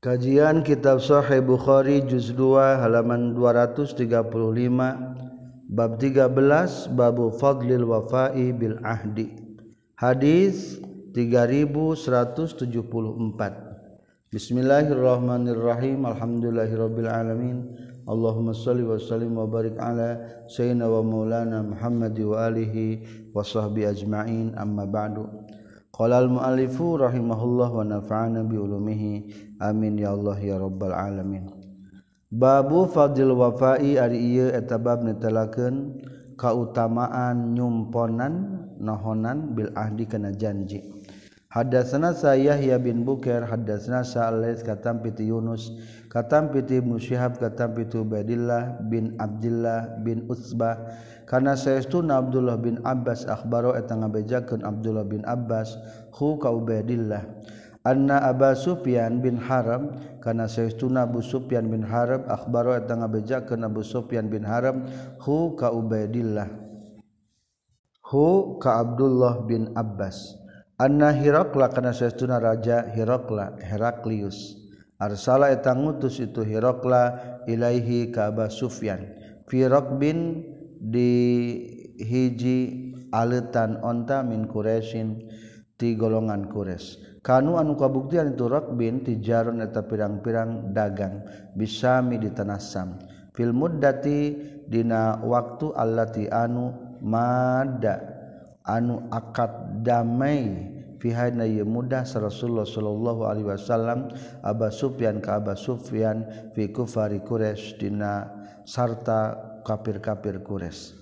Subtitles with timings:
[0.00, 4.08] Kajian Kitab Sahih Bukhari juz 2 halaman 235
[5.68, 9.36] bab 13 babu fadlil wafa'i bil ahdi.
[10.00, 10.80] Hadis
[11.12, 12.16] 3174.
[14.32, 16.08] Bismillahirrahmanirrahim.
[16.08, 17.68] Alhamdulillahirabbil alamin.
[18.08, 20.16] Allahumma shalli wa sallim wa barik ala
[20.48, 23.04] sayyidina wa maulana Muhammad wa alihi
[23.36, 25.28] wa sahbi ajmain amma ba'du.
[26.00, 29.12] Qalal mu'alifu rahimahullah wa nafa'ana bi ulumihi.
[29.60, 31.44] Amin ya Allah ya rabbal alamin.
[32.32, 36.00] Babu fadil wafai ari ieu eta bab netelakeun
[36.40, 40.80] kautamaan nyumponan nahonan bil ahdi kana janji.
[41.52, 45.74] Hadatsana Yahya bin Bukair hadatsana Sa'alais katam piti Yunus
[46.06, 50.78] katam piti Musyahab katam piti Ubaidillah bin Abdullah bin Utsbah
[51.30, 55.78] kana saestuna Abdullah bin Abbas akhbaro eta ngabejakeun Abdullah bin Abbas
[56.18, 56.50] hu ka
[57.80, 63.86] Anna Aba Sufyan bin Haram kana saestuna Abu Sufyan bin Haram akhbaro eta ngabejakeun Abu
[63.86, 64.84] Sufyan bin Haram
[65.22, 65.70] hu ka
[68.10, 68.26] hu
[68.58, 70.34] ka Abdullah bin Abbas.
[70.82, 74.58] Anna Hirakla kana saestuna raja Hirakla Heraklius.
[74.98, 77.16] Arsala eta ngutus itu Hirakla
[77.46, 79.14] ilaihi ka Abu Sufyan.
[79.98, 80.46] Bin
[80.80, 81.12] di
[82.00, 82.58] hiji
[83.12, 85.28] aletan onta min Quresin
[85.76, 91.20] ti golongan Qures kanu anu kabuktian itu rakbin ti jaron eta pirang-pirang dagang
[91.52, 92.96] bisami di tanah Sam
[93.36, 94.32] fil muddati
[94.64, 98.00] dina waktu allati anu mada
[98.64, 100.76] anu akad damai.
[101.00, 104.12] Fihana ye mudah Rasulullah sallallahu alaihi wasallam
[104.44, 108.28] Aba Sufyan ka Aba Sufyan fi kufari Quraisy dina
[108.68, 110.98] sarta kafir-kafir Quraisy.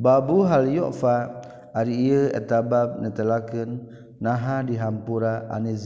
[0.00, 1.44] babu hal yu'fa
[1.76, 3.84] ari ieu eta bab netelakeun
[4.16, 5.76] naha dihampura ane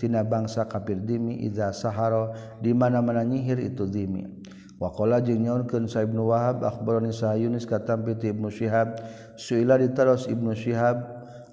[0.00, 2.32] tina bangsa kafir dimi iza saharo
[2.64, 4.24] di mana-mana nyihir itu dimi
[4.78, 8.94] Wakola jeung nyaurkeun Sa Ibnu Wahab akhbarani Sa Yunus katam ti Ibnu Syihab
[9.34, 11.02] suila ditaros Ibnu Syihab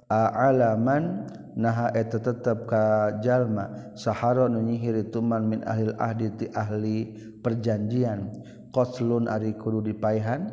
[0.06, 1.26] a'alaman
[1.58, 7.18] naha eta tetep ka jalma sahara nu nyihir itu man min ahli ahdi ti ahli
[7.42, 8.30] perjanjian.
[8.76, 10.52] qtlun ari kudu dipaihan.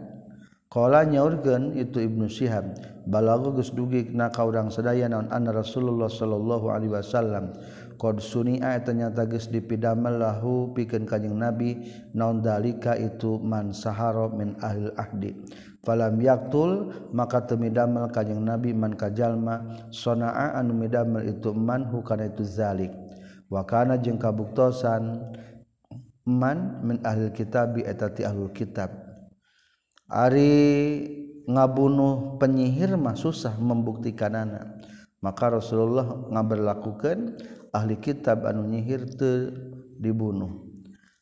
[0.73, 2.73] Qala nyaurkeun itu Ibnu Syihab
[3.05, 7.53] balago geus dugi na ka urang sadaya naon anna Rasulullah sallallahu alaihi wasallam
[8.01, 11.77] qad sunia eta nyata geus dipidamel lahu pikeun kanjing Nabi
[12.17, 15.37] naon dalika itu man sahara min ahli ahdi.
[15.85, 22.49] Falam yaqtul maka temidamel kanjing Nabi man kajalma sonaa anu midamel itu man hukana itu
[22.49, 22.97] zalik.
[23.53, 25.21] Wa kana jeung kabuktosan
[26.27, 28.91] man min ahli kitab eta ti ahlul kitab.
[30.13, 31.09] Ari
[31.49, 34.79] ngabunuh penyihir mah susah membuktikan anak
[35.23, 37.39] maka Rasulullah ngaberlakukan
[37.73, 39.55] ahli kitab anu nyihir teu
[39.99, 40.69] dibunuh.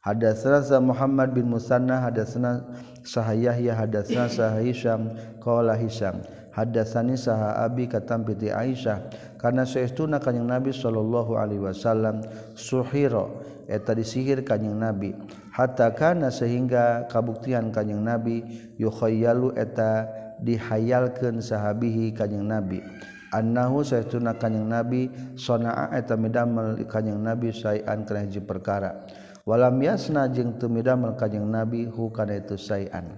[0.01, 2.65] Hadatsana Muhammad bin Musanna hadatsana
[3.05, 5.13] Sah Yahya hadatsana Sah Hisham
[5.45, 6.25] qala Hisham
[6.57, 12.25] hadatsani Sah Abi katam piti Aisyah kana saestuna kanjing Nabi sallallahu alaihi wasallam
[12.57, 13.29] suhira
[13.71, 15.15] eta disihir kanyeng nabi.
[15.55, 18.43] Hatta kana sehingga kabuktian kanyeng nabi
[18.83, 20.11] yukhayyalu eta
[20.43, 22.83] dihayalkeun sahabihi kanyeng nabi.
[23.31, 25.07] Annahu saytuna kanyeng nabi
[25.39, 29.07] sonaa eta midamel kanyeng nabi sayan kana hiji perkara.
[29.47, 33.15] Walam yasna jeung teu midamel kanyeng nabi hu kana itu sayan.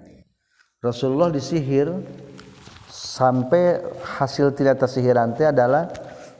[0.84, 1.88] Rasulullah disihir
[2.92, 5.88] sampai hasil tidak tersihiran teh adalah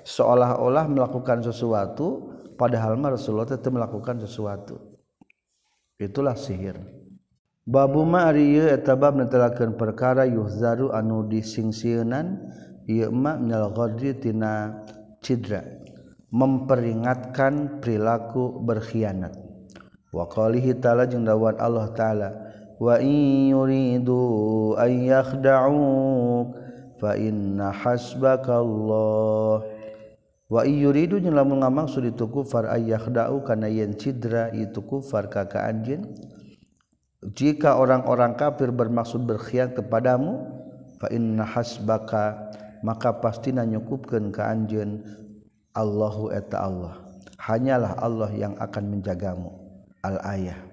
[0.03, 2.29] seolah-olah melakukan sesuatu
[2.63, 4.79] padahal mah Rasulullah itu melakukan sesuatu.
[5.99, 6.79] Itulah sihir.
[7.67, 12.39] Babu ma ari ieu eta bab netelakeun perkara yuhzaru anu disingsieunan
[12.87, 14.83] ieu ma minal ghadri tina
[15.19, 15.63] cidra
[16.31, 19.35] memperingatkan perilaku berkhianat.
[20.15, 22.31] Wa qalihi ta'ala jeung dawuhan Allah taala
[22.79, 26.47] wa in yuridu an yakhda'uk
[26.99, 29.63] fa inna hasbakallah
[30.53, 35.49] wa yuridu jeung lamun ngamaksud itu kufar ay yakhda'u kana yen cidra itu kufar ka
[35.49, 36.13] ka anjeun.
[37.23, 40.45] Jika orang-orang kafir bermaksud berkhianat kepadamu
[41.01, 42.53] fa inna hasbaka
[42.85, 45.01] maka pastina nyukupkeun ka anjeun.
[45.73, 47.01] Allahu eta Allah.
[47.41, 49.49] Hanyalah Allah yang akan menjagamu.
[50.05, 50.72] Al-ayah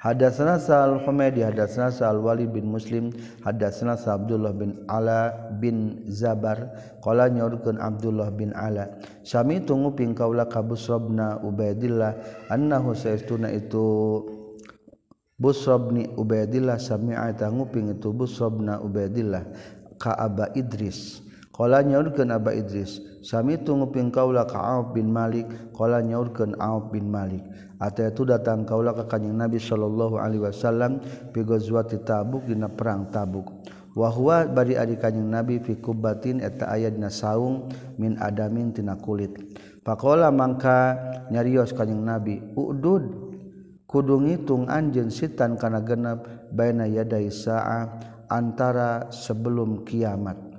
[0.00, 3.12] Hadatsana Sa'al Humaydi, hadatsana Sa'al Walid bin Muslim
[3.44, 6.72] hadatsana Sa Abdullah bin Ala bin Zabar.
[7.04, 12.16] Qala nyorkeun Abdullah bin Ala sami tunguping kaula ka Busrabna Ubaidillah
[12.48, 14.24] annahu saistuna itu
[15.36, 19.44] Busrabni Ubaidillah sami'a tanguping itu Busrabna Ubaidillah
[20.00, 21.20] ka Aba Idris.
[21.52, 25.44] Qala nyorkeun Aba Idris Sami tungguping kaula ka Auf bin Malik
[25.76, 27.44] qala nyaurkeun Auf bin Malik.
[27.76, 33.12] Ata itu datang kaula ka kanjing Nabi sallallahu alaihi wasallam fi ghazwati Tabuk dina perang
[33.12, 33.52] Tabuk.
[33.92, 37.68] Wa huwa bari ari kanjing Nabi fi kubbatin eta aya dina saung
[38.00, 39.36] min adamin tina kulit.
[39.84, 40.96] Faqala mangka
[41.28, 43.04] nyarios kanjing Nabi udud
[43.84, 46.24] kudu ngitung anjeun sitan kana genep
[46.56, 48.00] baina yadai sa'a
[48.32, 50.49] antara sebelum kiamat.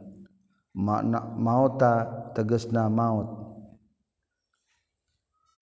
[0.71, 3.41] makna mauta tegesna maut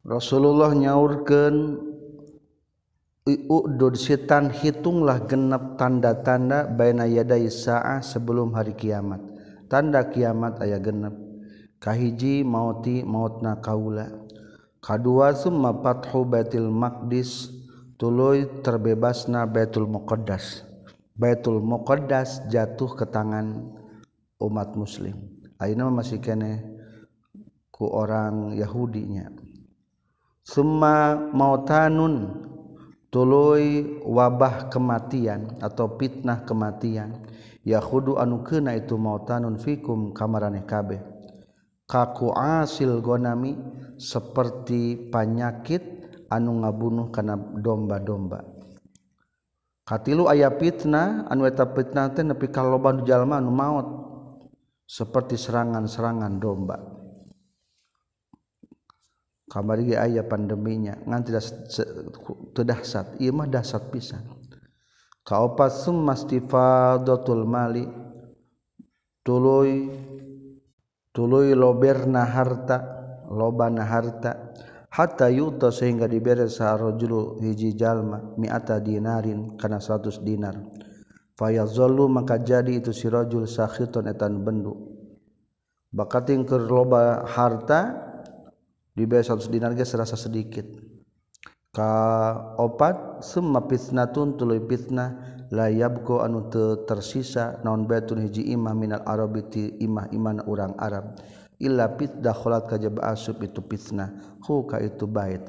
[0.05, 1.89] Rasulullah nyaurkeun
[3.29, 9.21] Udud sitan hitunglah genep tanda-tanda baina yadai sa'ah sebelum hari kiamat.
[9.69, 11.13] Tanda kiamat aya genep.
[11.77, 14.09] Kahiji mauti mautna kaula.
[14.81, 17.53] Kadua summa fathu Baitul Maqdis
[18.01, 20.65] tuluy terbebasna Baitul Muqaddas.
[21.13, 23.77] Baitul Muqaddas jatuh ke tangan
[24.39, 25.15] umat muslim.
[25.59, 26.63] Ayeuna masih kene
[27.69, 29.27] ku orang Yahudinya.
[30.43, 32.47] Summa mautanun
[33.11, 37.27] tuluy wabah kematian atau fitnah kematian.
[37.67, 41.03] Yahudu anu kena itu mautanun fikum kamarane kabeh.
[41.85, 43.57] Kaku asil gonami
[43.99, 45.83] seperti penyakit
[46.31, 48.45] anu ngabunuh kana domba-domba.
[49.83, 53.87] Katilu aya fitnah anu eta fitnah teh nepi ka loba jalma anu maut.
[54.89, 56.81] Seperti serangan-serangan domba.
[59.45, 60.97] Kamar ayah pandeminya.
[61.05, 61.45] Ngan tidak
[62.57, 64.25] terdahsat iya mah dasat pisan.
[65.21, 67.85] Kaopat sumastifadatul mali.
[69.21, 69.93] Tuluy
[71.13, 72.77] tuluy loberna harta
[73.29, 74.57] lobana harta.
[74.89, 80.57] Hatta yuta sehingga diberi sarojulu hiji jalma mi'ata dinarin kana 100 dinar
[81.39, 84.75] fayazollu maka jadi itu sirajul sakhiton etan bendu.
[85.95, 87.95] Bakating keur loba harta
[88.91, 90.67] dibayar 100 dinar ge serasa sedikit.
[91.71, 91.95] Ka
[92.59, 96.51] opat summa fitnatun tuluy fitnah la yabqa anu
[96.83, 101.15] tersisa naon baitun hiji imah minal arabi ti imah iman urang arab.
[101.57, 104.13] Illa fit dakhalat kajab asub itu fitnah
[104.43, 105.45] hu ka itu bait.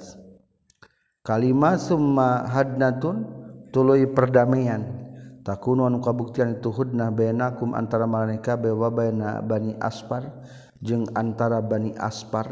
[1.21, 3.29] Kalimah summa hadnatun
[3.75, 5.00] tuluy perdamaian.
[5.43, 10.29] takun anu kabuktian itu hudnah bainakum antara malaika be wa baina bani aspar.
[10.81, 12.49] Jeung antara bani aspar.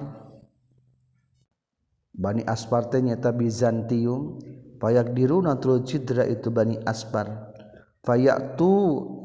[2.12, 4.37] Bani aspar teh nyata Bizantium.
[4.79, 7.50] Payak diruna tulu cidra itu Bani aspar.
[7.99, 8.70] Payak tu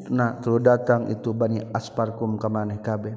[0.10, 3.13] na tulu datang itu Bani aspar kum kamaneh kabeh.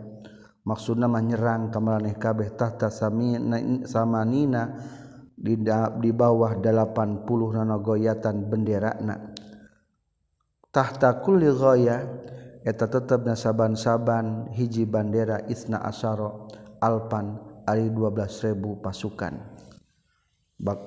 [0.67, 2.53] Maksudna mah nyerang kamaneh kabeh.
[2.59, 3.57] Tahta samina
[3.87, 4.75] samanina
[5.33, 5.55] di,
[6.03, 9.37] di bawah 80 nanogoyatan benderana
[10.77, 12.05] tahta kulli ghaya
[12.61, 16.29] eta tetep nasaban-saban hiji bandera isna asyara
[16.85, 19.35] alpan ari 12000 pasukan.
[20.61, 20.81] Bak,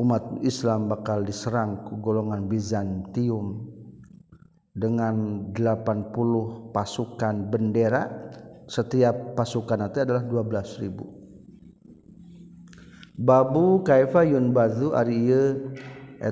[0.00, 3.68] umat Islam bakal diserang ku golongan Bizantium
[4.72, 8.32] dengan 80 pasukan bendera.
[8.64, 11.24] Setiap pasukan itu adalah 12.000
[13.14, 15.54] babu kaifa yunbazu ariye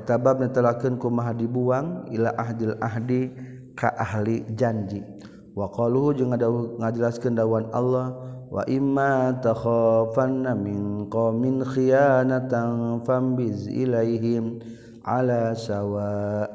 [0.01, 3.29] tabab telaken ku ma dibuang ila ahdil ahdi
[3.77, 5.05] ka ahli janji.
[5.53, 6.33] Waqaluhu jeung
[6.81, 8.17] ngajelaskeun dawan Allah
[8.49, 14.65] wa imma takhafanna min qaumin khiyanatan fambiz ilaihim
[15.05, 16.49] ala sawa.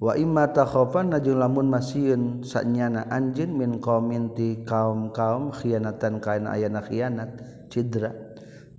[0.00, 6.84] Wa imma takhafanna jeung lamun masieun sanyana anjeun min qaumin ti kaum-kaum khianatan kaina ayana
[6.84, 7.40] khianat
[7.72, 8.12] cidra.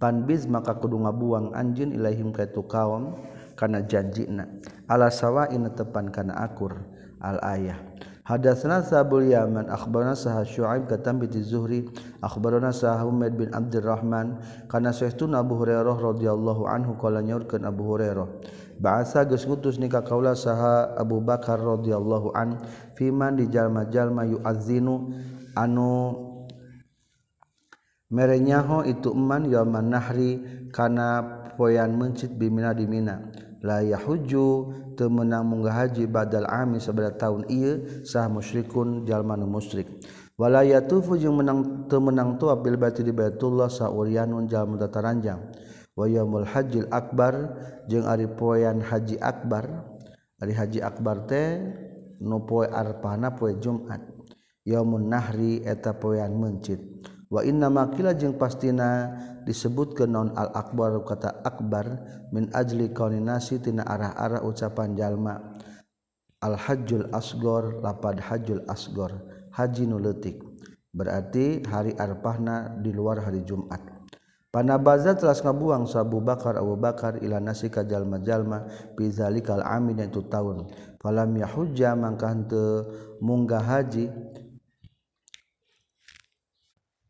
[0.02, 3.18] Panbiz maka kudu ngabuang anjeun ilaihim ka itu kaum
[3.62, 4.50] kana janjina
[4.90, 6.82] ala sawain tepan kana akur
[7.22, 7.78] al ayah.
[8.26, 11.86] Hadatsna sabul yaman akhbarana sah syuaib katam bi zuhri
[12.22, 18.30] akhbarana sah umaid bin abdurrahman kana sayyiduna abu hurairah radhiyallahu anhu qala nyaurkeun abu hurairah.
[18.82, 22.58] Bahasa geus ngutus ni kaula saha Abu Bakar radhiyallahu an
[22.98, 25.14] fiman di jalma-jalma yu'azzinu
[25.54, 25.92] anu
[28.12, 30.44] merenyaho itu eman yaman nahri
[30.76, 31.24] kana
[31.56, 33.32] poyan mencit bimina di Mina
[33.64, 34.46] la yahuju
[35.00, 39.88] teu meunang munggah haji badal ami sabada taun ieu sah musyrikun jalma nu musyrik.
[40.36, 45.54] Wala yatufu jeung menang teu menang tuaf bil baiti di Baitullah saurianun jalma tataranjang
[45.94, 47.54] wa yaumul hajjil akbar
[47.86, 49.86] jeung ari poean haji akbar
[50.42, 51.62] ari haji akbar teh
[52.18, 54.02] nu poe arpana poe Jumat.
[54.62, 56.82] Yaumun nahri eta poean mencit.
[57.32, 59.08] wa inna makila jeung pastina
[59.48, 61.88] disebut ke non al akbar kata akbar
[62.36, 65.40] min ajli kauninasi tina arah-arah ucapan jalma.
[66.42, 69.14] Al hajjul asgor lapad hajjul asgor
[69.54, 70.42] haji nu leutik.
[70.92, 73.80] Berarti hari arpahna di luar hari Jumat.
[74.52, 78.68] Panabaza telah ngabuang Abu Bakar Abu Bakar ila nasi ka jalma-jalma
[79.00, 80.68] fi zalikal amin itu tahun.
[81.00, 82.84] Falam yahujja mangka henteu
[83.24, 84.12] munggah haji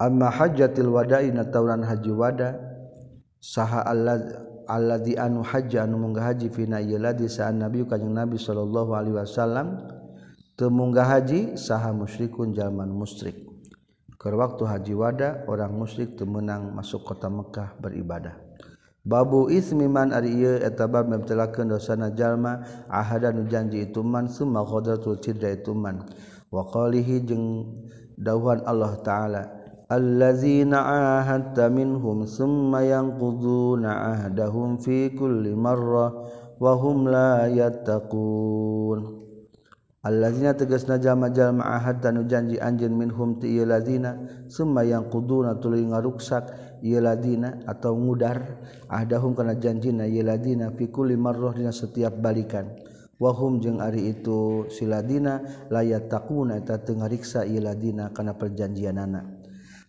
[0.01, 2.58] amma hajjatil wada'i na tauran haji wada
[3.38, 3.86] saha
[4.65, 9.22] alladzi anu hajja anu munggah haji fina ieu ladi sa'an nabi kanjing nabi sallallahu alaihi
[9.22, 9.77] wasallam.
[10.58, 13.46] Teu munggah haji saha musyrikun jalman musyrik.
[14.22, 18.38] Waktu haji wada orang musyrik temenang masuk kota Mekkah beribadah.
[19.01, 20.13] Babu ismiman
[20.77, 22.62] tababken dosana jalma
[23.17, 26.05] dan janji ituman semuakhodarcida ituman.
[26.53, 27.25] Waqalihi
[28.22, 29.60] dawan Allah ta'ala
[29.91, 30.79] allazina
[31.19, 36.15] ahadta minhum summa yanquduna ahdahum fi kulli marrah
[36.63, 39.03] wa hum la yattaqun
[40.07, 44.15] allazina tegasna jalma-jalma ahad tanu janji anjeun minhum ti ieu lazina
[44.48, 50.71] summa yanquduna tuluy ngaruksak ieu lazina atau ngudar ahdahum kana janjina ieu lazina
[51.75, 52.79] setiap balikan.
[53.21, 58.33] wahum jeung ari itu siladina layat takuna eta teu ngariksa ieu lazina kana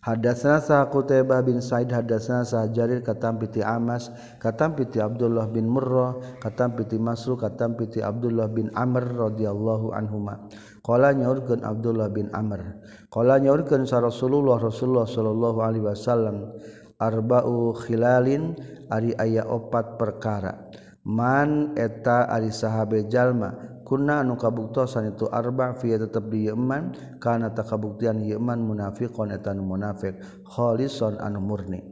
[0.02, 4.10] Hadatsana sa Qutaibah bin Sa'id hadatsana sa Jarir katam piti Amas
[4.42, 10.42] katam piti Abdullah bin Murrah katam piti Masruq katam piti Abdullah bin Amr radhiyallahu anhuma.
[10.82, 12.82] Qala nyaurkeun Abdullah bin Amr.
[13.14, 16.50] Qala nyaurkeun sa Rasulullah Rasulullah sallallahu alaihi wasallam
[16.98, 18.58] arba'u khilalin
[18.90, 20.66] ari aya opat perkara.
[21.06, 27.68] Man eta ari sahabe jalma kunna anu kabuktosan itu arba fi tetap di yeman tak
[27.68, 30.16] kabuktian yeman munafiqon etan munafik
[30.48, 31.84] kholison anu murni.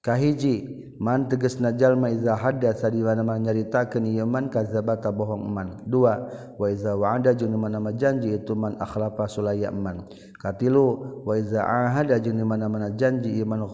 [0.00, 0.64] Kahiji
[1.00, 6.28] man teges najalma iza hadatsa di mana nyaritakeun ieu yeman kazabata bohong man dua
[6.60, 10.04] wa iza wa'ada jeung mana nama janji itu man akhlafa sulaya man
[10.40, 13.64] katilu wa iza ahada jeung mana-mana janji ieu man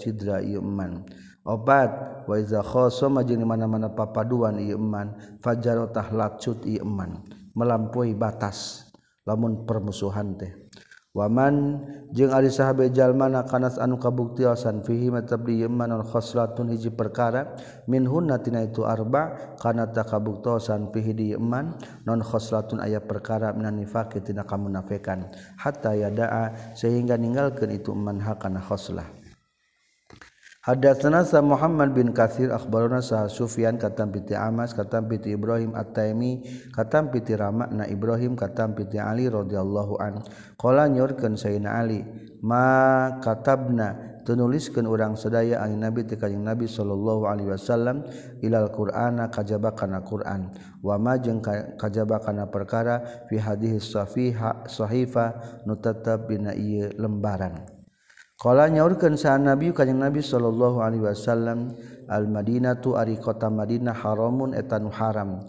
[0.00, 0.64] cidra ieu
[1.44, 2.24] obat.
[2.24, 5.12] Wazakhoji mana-mana papaduan Iman
[5.44, 7.20] fajarotah lacut Iman
[7.52, 8.88] melampaui batas
[9.28, 10.52] lamun permusuhan teh.
[11.14, 11.78] Waman
[12.10, 17.54] jeung ari sahabatjal mana kanas anu kabuktiasan fihi matabmankhoslatun hiji perkara
[17.86, 21.70] min hunnatina itu arba kana tak kabuktosan fihi di iman
[22.02, 25.30] non khoslatun aya perkara minan nifaq tina kamunafikan.
[25.54, 29.06] Hatta yadaa sehingga ninggalkeun itu man hakana khoslah.
[30.64, 36.40] Hadatsana sa Muhammad bin Katsir akhbarana sa Sufyan katam piti Amas katam piti Ibrahim At-Taimi
[36.72, 40.24] katam piti Rama na Ibrahim katam piti Ali radhiyallahu an.
[40.56, 42.00] Qala nyorkeun Sayyidina Ali
[42.40, 44.16] ma katabna?
[44.24, 48.08] Tunuliskeun urang sadaya an Nabi ti kanjing Nabi sallallahu alaihi wasallam
[48.40, 50.48] ilal Qur'ana kajaba kana Qur'an.
[50.80, 51.44] Wa ma jeung
[51.76, 57.83] kajaba kana perkara fi hadhihi safiha sahifa nu tetep dina ieu lembaran.
[58.34, 61.70] Kala nyaurkeun saan Nabi kanjing Nabi sallallahu alaihi wasallam
[62.10, 65.40] Al Madinah tu ari kota Madinah haramun eta nu haram.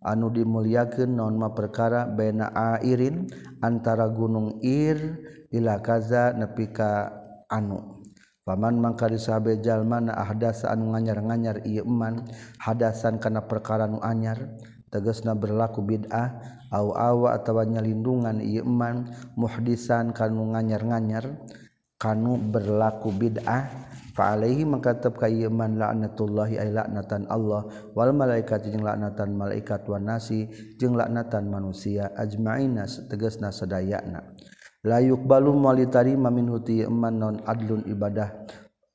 [0.00, 2.48] Anu dimuliakeun naon ma perkara baina
[2.80, 3.28] airin
[3.60, 5.20] antara gunung Ir
[5.52, 7.12] ila kaza nepi ka
[7.52, 8.00] anu.
[8.40, 12.24] Paman mangkari sahabe jalma na ahdasa anu nganyar-nganyar ieu eman
[12.56, 14.56] hadasan kana perkara nu anyar
[14.88, 16.40] tegasna berlaku bid'ah
[16.72, 21.36] au awa atawa nyalindungan ieu eman muhdisan kanu nganyar-nganyar
[22.00, 27.62] kanu berlaku bid'ah Faaihi mengkatap kayman laknatullahi ay laknatan Allah
[27.94, 34.34] wal malaikat jeung laknatan malaikat wan nasi jeung laknatan manusia ajmaina tegasna sadayana
[34.82, 38.34] la yuqbalu malitarima min huti man non adlun ibadah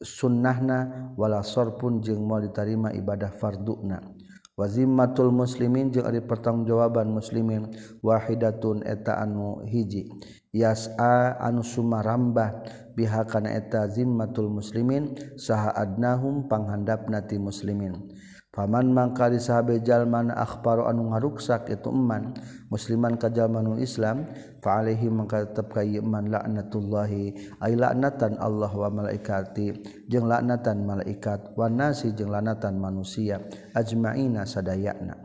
[0.04, 4.15] sunnahna wala sorpun jeung malitarima ibadah farduna.
[4.56, 10.08] wazimatul muslimin jeung ari pertanggungjawaban muslimin wahidatun eta anu hiji.
[10.56, 12.64] Yas'a anu sumarambah
[12.96, 18.16] biha kana eta zimmatul muslimin saha adnahum panghandapna ti muslimin.
[18.56, 22.32] Paman mangkali disabe jalman akhbaru anu ngaruksak itu eman.
[22.72, 24.32] Musliman ka jalmanul Islam
[24.64, 27.36] fa alaihi mangka tetep ka iman laknatullahi.
[27.60, 29.76] Ay laknatan Allah wa malaikati
[30.08, 33.44] jeung laknatan malaikat wa nasi jeung laknatan manusia.
[33.76, 35.20] Ajmaina sadayana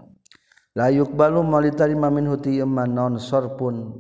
[0.75, 3.95] la yuqbalu malitarima min huti iman non sarpun?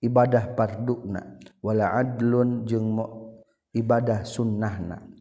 [0.00, 1.20] Ibadah pardukna.
[1.60, 2.96] Wala adlun jeung
[3.76, 5.11] ibadah sunnahna.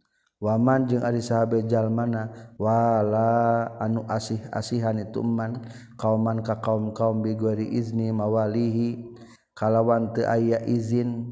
[0.42, 5.62] waman jeung ari sahabe jalmana wala anu asih-asihan itu man
[6.02, 9.06] kauman ka kaum kaum bigori izni mawalihi
[9.54, 11.30] kalawan teu aya izin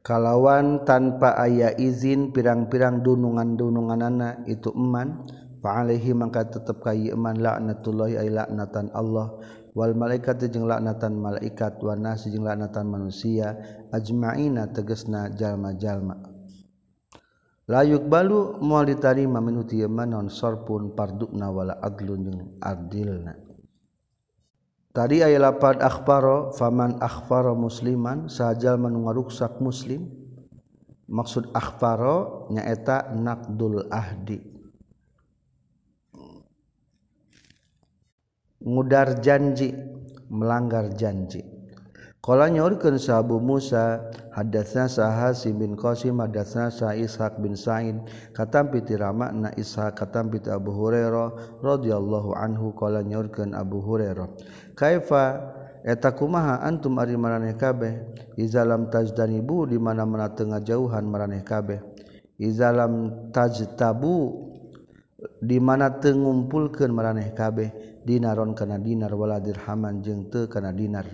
[0.00, 5.28] kalawan tanpa aya izin pirang-pirang dunungan-dununganana itu eman
[5.60, 9.32] fa fa'alaihi maka tetap kayi eman laknatullahi ay laknatan Allah
[9.76, 13.56] wal malaikat jeung laknatan malaikat wa nas jeung laknatan manusia
[13.92, 16.33] ajmaina tegesna jalma-jalma.
[17.64, 23.34] layuk balu mual ditarima min ti non sorpun pardukna wala adlun jeung adilna.
[24.94, 30.06] Tadi aya lapad akhbaro faman akhbaro musliman sajal man ngaruksak muslim.
[31.04, 34.40] Maksud akhbaro nyaeta naqdul ahdi.
[38.64, 39.76] Ngudar janji
[40.32, 41.53] melanggar janji.
[42.24, 44.00] Kala nyaurkeun sa Abu Musa
[44.32, 48.00] hadatsna Hasim bin Qasim hadatsna sa Ishaq bin Sa'id.
[48.32, 54.24] Katampi ti Ramana Ishaq katampi ti Abu Hurairah radhiyallahu anhu kala nyaurkeun Abu Hurairah.
[54.72, 55.52] Kaifa?
[55.84, 57.92] Eta kumaha antum ari maraneh kabeh?
[58.40, 61.76] Izalam tajdanibu di mana-mana tengah jauhan maraneh kabeh.
[62.40, 64.48] Izalam tajtabu
[65.44, 68.00] di mana tengumpulkeun maraneh kabeh?
[68.00, 71.04] Dinaron kana dinar wala dirhaman jeung teu kana dinar.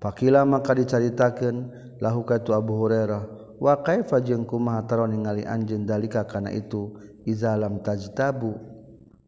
[0.00, 1.68] Pakila maka dicaritakan
[2.00, 3.52] lahuka tu Abu Hurairah.
[3.60, 6.96] Wa kaifa jeung kumaha taron ningali anjeun dalika kana itu
[7.28, 8.56] iza lam tajtabu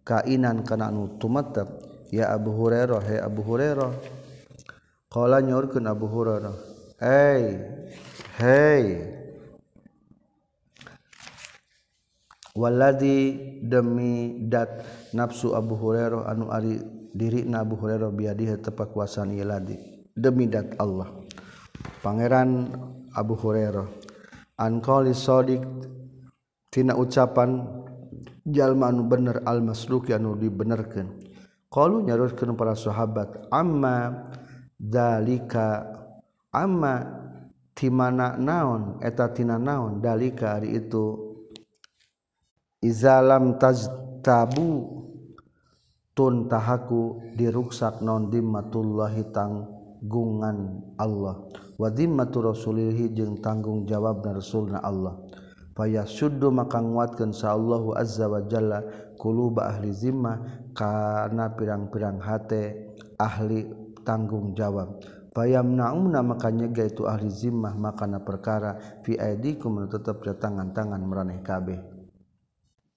[0.01, 1.69] kainan kana anu tumetep
[2.09, 3.93] ya Abu Hurairah he Abu Hurairah.
[5.13, 6.57] Qala nyaurkeun Abu Hurairah.
[6.97, 7.61] Hey,
[8.41, 8.85] hey.
[12.57, 14.81] Waladi demi dat
[15.13, 16.81] nafsu Abu Hurairah anu ari
[17.13, 19.92] diri na Abu Hurairah biadihi tepat kuasaan ieu ladi.
[20.17, 21.09] demi dat Allah.
[22.03, 22.69] Pangeran
[23.13, 23.87] Abu Hurairah
[24.59, 25.63] anqali sadiq
[26.73, 27.67] tina ucapan
[28.47, 31.09] jalma anu bener al masruq anu dibenerkeun
[31.71, 34.29] qalu nyarutkeun para sahabat amma
[34.77, 35.87] dalika
[36.53, 37.07] amma
[37.73, 41.33] timana naon eta tina naon dalika ari itu?
[42.83, 44.91] Izalam tajtabu
[46.19, 51.47] tun tahaku diruksak non dimmatullahi tang gungan Allah.
[51.79, 55.19] Wadimatu rasulihi jeung tanggung jawab dan Rasulna Allah.
[55.73, 58.85] Faya Sudo maka nguatkan Allahu azza wa jalla
[59.17, 63.73] kuluba ahli zimmah karena pirang-pirang hate ahli
[64.05, 65.01] tanggung jawab.
[65.33, 71.41] Payam naumna maka nyegah itu ahli zimmah makana perkara fi aidikum tetap di tangan-tangan meraneh
[71.41, 71.92] kabeh.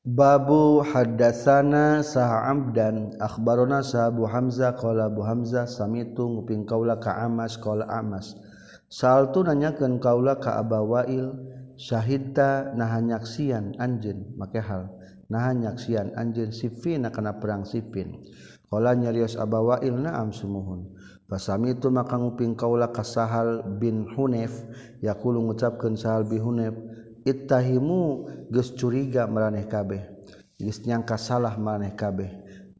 [0.05, 7.57] Babu hadasana saham dan akbarona sahabu Hamzah qala Abu Hamzah samitu nguping kaula ka Amas
[7.57, 8.37] qala Amas.
[8.85, 11.33] Saltu nanyakeun kaula ka Abawail
[11.73, 14.29] syahidta naha nyaksian anjeun.
[14.37, 14.93] Make hal
[15.25, 18.21] naha nyaksian anjeun sifina kana perang sifin.
[18.69, 20.85] Qala nyarios Abawail na'am sumuhun.
[21.25, 24.53] Pasami itu maka nguping kaula ka Sahal bin Hunef
[25.01, 26.77] yaqulu ngucapkeun Sahal bin Hunef.
[27.25, 30.15] ittahimu geus curiga maraneh kabeh
[30.55, 32.31] geus nyangka salah maneh kabeh.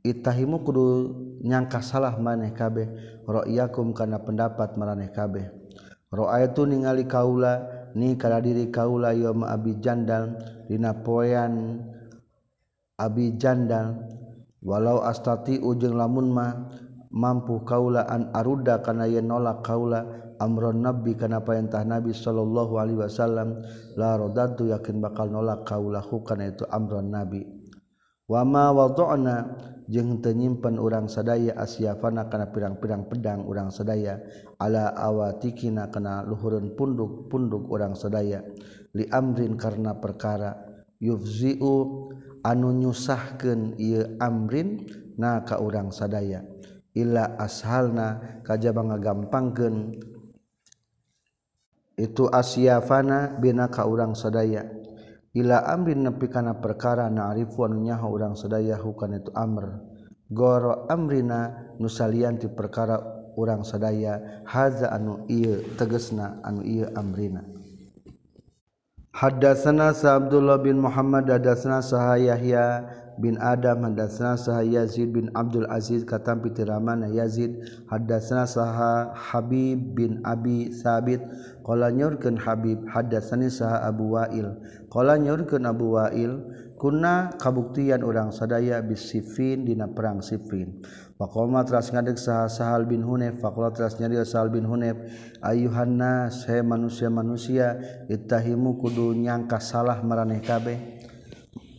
[0.05, 0.85] Ittahimu kudu
[1.41, 2.87] nyangka salah maneh kabeh
[3.25, 5.49] ra'yakum kana pendapat maraneh kabeh.
[6.13, 7.65] Ra'aitu ningali kaula
[7.97, 10.37] ni kana diri kaula yauma abi jandal
[10.69, 11.81] dina poean
[13.01, 13.97] abi jandal.
[14.65, 16.53] Walau astati ujung lamun mah
[17.15, 20.03] mampu kaulaan aruda kana yen nolak kaula
[20.43, 23.63] amron nabi kana perintah nabi sallallahu alaihi wasallam
[23.95, 27.47] la radatu yakin bakal nolak kaulahu kana itu amron nabi.
[28.25, 29.53] Wama wada'na
[29.85, 34.17] jeung teu nyimpen urang sadaya asyafana kana pirang-pirang pedang urang sadaya
[34.57, 38.41] ala awatikina kana luhureun punduk-punduk urang sadaya
[38.97, 40.57] li amrin karena perkara.
[40.97, 42.09] Yufziu
[42.41, 44.89] anu nyusahkeun ieu amrin
[45.21, 46.41] na ka urang sadaya.
[46.95, 49.99] illa ashalna kajaba ngagampangkeun.
[51.95, 54.67] Itu asyafana bina ka urang sadaya.
[55.35, 59.83] Ila amrin nepi kana perkara na'rifu anu nyaho urang sadaya hukan itu amr.
[60.31, 62.97] Goro amrina nusalian ti perkara
[63.35, 67.43] urang sadaya haza anu ieu tegesna anu ieu amrina.
[69.15, 72.83] Hadatsana Sa Abdullah bin Muhammad hadatsana Sa Yahya
[73.19, 80.19] bin Adam hadatsana saha Yazid bin Abdul Aziz katam pitiraman Yazid hadatsana saha Habib bin
[80.27, 81.23] Abi Sabit
[81.65, 84.59] qala nyaurkeun Habib hadasani saha Abu Wail
[84.91, 86.43] qala nyaurkeun Abu Wail
[86.75, 90.83] kunna kabuktian urang sadaya bis bisifin dina perang Sifin.
[91.15, 94.99] Pakoma teras ngadek saha Sahal bin Hunayf faqala teras nyari Sahal bin Hunayf
[95.39, 97.79] ayuhanna saya manusia-manusia
[98.11, 100.94] ittahimu kudu nyangka salah maraneh kabeh.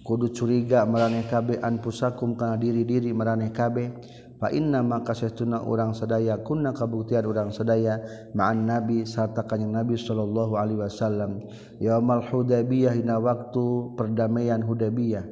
[0.07, 3.91] kudu curiga meraneh kabean pusakum kana diri-diri meraneh kabeh
[4.39, 7.99] fa inna maka setuna urang sadaya kunna kabuktian urang sadaya
[8.31, 11.43] ma'an nabi sarta kanjing nabi sallallahu alaihi wasallam.
[11.83, 15.27] Yaumal hudaybiyah dina waktu perdamaian hudaybiyah.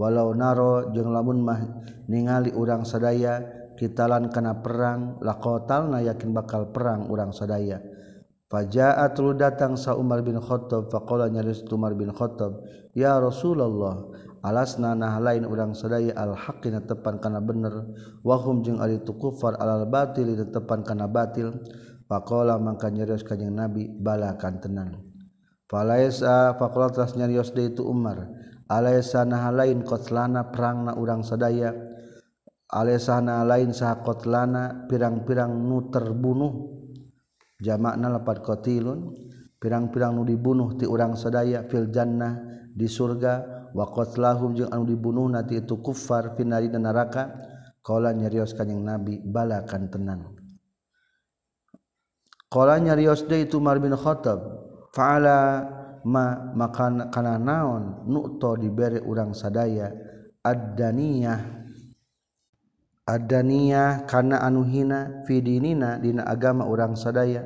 [0.00, 1.60] Walau naro jeung lamun mah
[2.08, 3.44] ningali urang sadaya
[3.76, 7.78] kitalan kana perang laqatalna yakin bakal perang urang sadaya.
[8.48, 12.62] Fajaat lu datang sa Umar bin Khattab faqala nyaris Umar bin Khattab
[12.94, 14.08] ya Rasulullah
[14.40, 17.92] alasna nah lain urang sadaya al-haqqina tepan kana bener.
[18.24, 21.52] Wahum jeung ari kufar alal batil tepan kana batil.
[22.04, 25.00] Faqala mangka nyarios kanjing nabi bala kantenan
[25.72, 28.28] falaisa faqala tras nyarios deui itu umar
[28.68, 31.72] alaisa nah lain qatlana perangna urang sadaya.
[32.68, 36.52] Alaisa nah lain saha qatlana pirang-pirang nu terbunuh.
[37.64, 39.16] Jamakna lapat qatilun
[39.56, 42.36] pirang-pirang nu dibunuh ti urang sadaya fil jannah.
[42.74, 47.30] di surga waqtlahum jeung anu dibunuh nanti itu kufar finari dan neraka.
[47.84, 50.20] Qala nyarios kanjing nabi balakan tenan.
[52.48, 54.40] Qala nyarios deui itu Umar bin Khattab
[54.96, 55.68] fa'ala
[56.08, 59.92] ma makan kana naon nu'ta dibere urang sadaya
[60.40, 61.40] ad-daniyah.
[63.04, 67.44] Ad-daniyah kana anu hina fi dinina dina agama urang sadaya.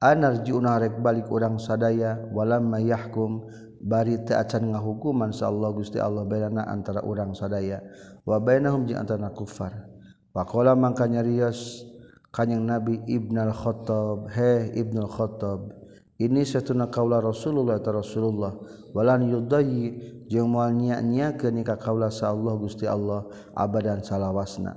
[0.00, 3.44] Anarjiuna rek balik urang sadaya walam mayahkum
[3.80, 7.80] bari teu acan ngahukuman sa Allah Gusti Allah bainana antara urang sadaya
[8.28, 9.88] wa bainahum jeung antara kufar.
[10.30, 11.82] Faqala mangka nyarios
[12.30, 15.74] kanjing Nabi Ibnu khattab he Ibnu khattab
[16.20, 18.52] ini satuna kaula Rasulullah ta Rasulullah
[18.92, 24.76] walan yudayyi jeung moal nya-nya ka kaula sa Allah Gusti Allah abadan salawasna.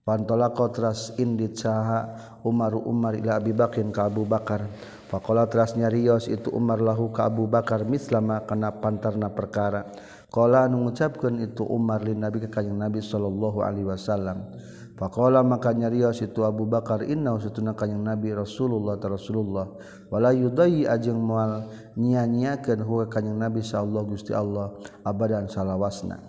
[0.00, 4.66] Pantolako teras indit saha Umar Umar ila Abi bakin ka Abu Bakar.
[5.10, 9.90] Pakola terasnya Rios itu Umar lahu ka Abu Bakar mislama kana pantarna perkara.
[10.30, 14.46] Kala anu ngucapkeun itu Umar lin Nabi ka Kanjeng Nabi sallallahu alaihi wasallam.
[14.94, 19.64] Pakola maka nyarios itu Abu Bakar innau satuna kanjeng Nabi Rasulullah ta Rasulullah
[20.12, 26.20] wala yudai ajeng moal nyia-nyiakeun huwa kanjeng Nabi sallallahu Gusti Allah abadan salawasna.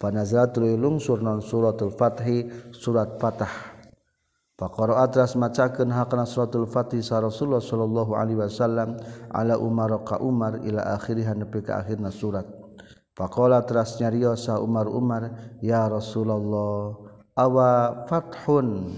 [0.00, 3.73] Panazalatul lungsur non suratul Fathi surat Fatah.
[4.54, 8.94] Faqara atras macakeun hakana suratul fatih sa Rasulullah sallallahu alaihi wasallam
[9.34, 12.46] ala Umar ka Umar ila akhirih nepi ka akhirna surat.
[13.18, 16.94] Faqala atras nyarios sa Umar Umar ya Rasulullah
[17.34, 18.94] awa fathun?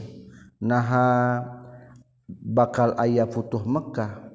[0.60, 1.40] Naha
[2.28, 4.28] bakal aya futuh Mekkah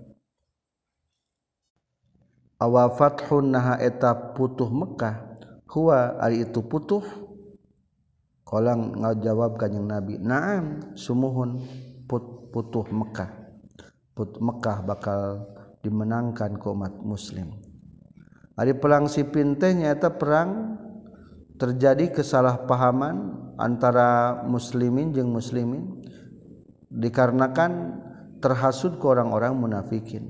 [2.58, 3.54] awa fathun?
[3.54, 5.32] Naha eta putuh Mekkah
[5.70, 7.00] huwa ari itu putuh
[8.52, 11.64] kolang ngajawab kanjing Nabi naam sumuhun
[12.04, 13.32] put, putuh Mekkah
[14.12, 15.48] put Mekkah bakal
[15.80, 17.56] dimenangkan ke umat muslim.
[18.60, 20.76] Ari perang sipin teh nyata perang
[21.56, 26.04] terjadi kesalahpahaman antara muslimin jeung muslimin
[26.92, 28.04] dikarenakan
[28.44, 30.28] terhasut ke orang-orang munafikin.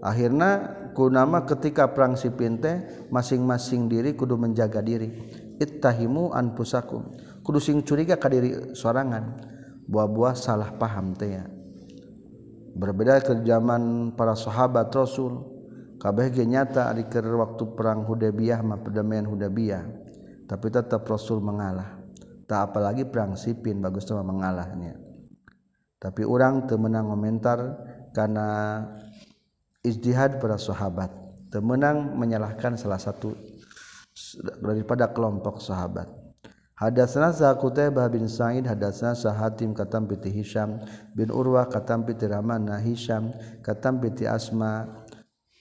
[0.00, 5.12] Akhirnya ku nama ketika perang sipin teh masing-masing diri kudu menjaga diri
[5.58, 7.12] ittahimu anfusakum.
[7.42, 9.40] Kudu sing curiga ka diri sorangan
[9.90, 11.44] buah-buah salah paham teh ya.
[12.72, 15.36] Berbeda ke zaman para sahabat Rasul
[16.00, 19.84] kabeh ge nyata di waktu perang Hudaybiyah mah perdamaian Hudaybiyah.
[20.48, 22.00] Tapi tetap Rasul mengalah.
[22.48, 24.96] Tak apalagi perang sipin bagus sama mengalahnya.
[25.96, 27.58] Tapi orang temenang komentar
[28.10, 28.80] karena
[29.86, 31.12] ijtihad para sahabat.
[31.52, 33.36] Temenang menyalahkan salah satu
[34.60, 36.08] daripada kelompok sahabat.
[36.76, 40.82] Hadatsana Zakutaybah bin Sa'id hadatsana Sahatim katam piti Hisham
[41.14, 43.30] bin Urwah katam piti Ramana Hisham
[43.62, 44.90] katam piti Asma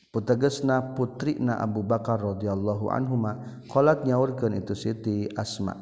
[0.09, 5.77] putegesna putrina Abu Bakar radhiyallahu anhuma qalat nyaurkeun itu Siti Asma.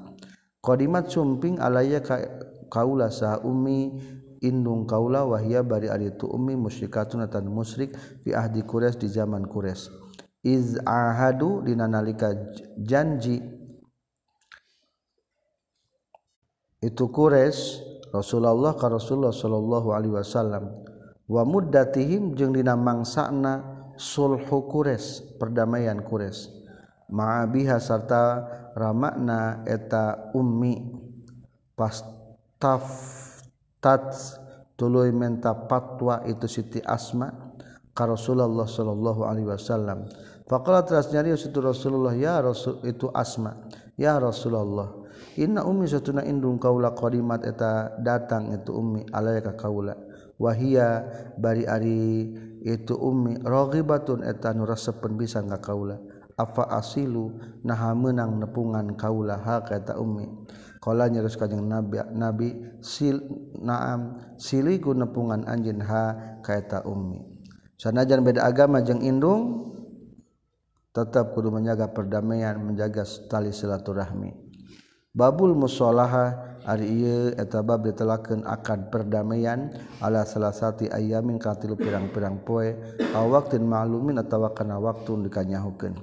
[0.60, 2.20] Qadimat sumping alaya ka,
[2.68, 3.96] kaula sa ummi
[4.44, 7.96] indung kaula wahia bari ari tu ummi musyrikatun tan musyrik
[8.28, 9.99] fi ahdi Quraisy di zaman Quraisy.
[10.46, 12.32] iz ahadu dina nalika
[12.80, 13.40] janji.
[16.80, 20.72] Itu kures Rasulullah ka Rasulullah sallallahu alaihi wasallam.
[21.30, 23.62] Wa muddatihim jeung dina mangsana
[24.00, 26.50] sulhu kures perdamaian kures
[27.12, 28.48] ma'abiha sarta
[28.78, 31.06] ramakna eta ummi.
[31.80, 32.84] Pastaf
[33.80, 34.12] tat
[34.76, 37.32] tuluy menta patwa itu Siti Asma
[37.96, 40.04] ka Rasulullah sallallahu alaihi wasallam.
[40.50, 43.54] Faqala teras nyarius itu Rasulullah ya Rasul itu Asma.
[43.94, 45.06] Ya Rasulullah.
[45.38, 49.94] Inna ummi satuna indung kaula qadimat eta datang itu ummi alaika kaula.
[50.42, 51.06] Wahia
[51.38, 52.34] bari ari
[52.66, 56.02] itu ummi raghibatun eta nu rasepeun bisa ka kaula.
[56.34, 60.26] Afa asilu naha meunang nepungan kaula ha eta ummi.
[60.82, 62.50] Kala nyarus kanjing Nabi Nabi
[62.82, 63.22] sil
[63.62, 67.22] naam siliku nepungan anjeun ha ka eta ummi.
[67.78, 69.76] Sanajan beda agama jeung indung
[70.90, 74.34] tetap kudu menjaga perdamaian menjaga tali silaturahmi.
[75.10, 79.74] Babul musolaha ari ieu eta bab ditelakeun akad perdamaian
[80.06, 82.78] ala salasati ayamin katilu pirang-pirang poe
[83.18, 85.98] awaktin ma'lumin atawa kana waktu dikanyahukeun.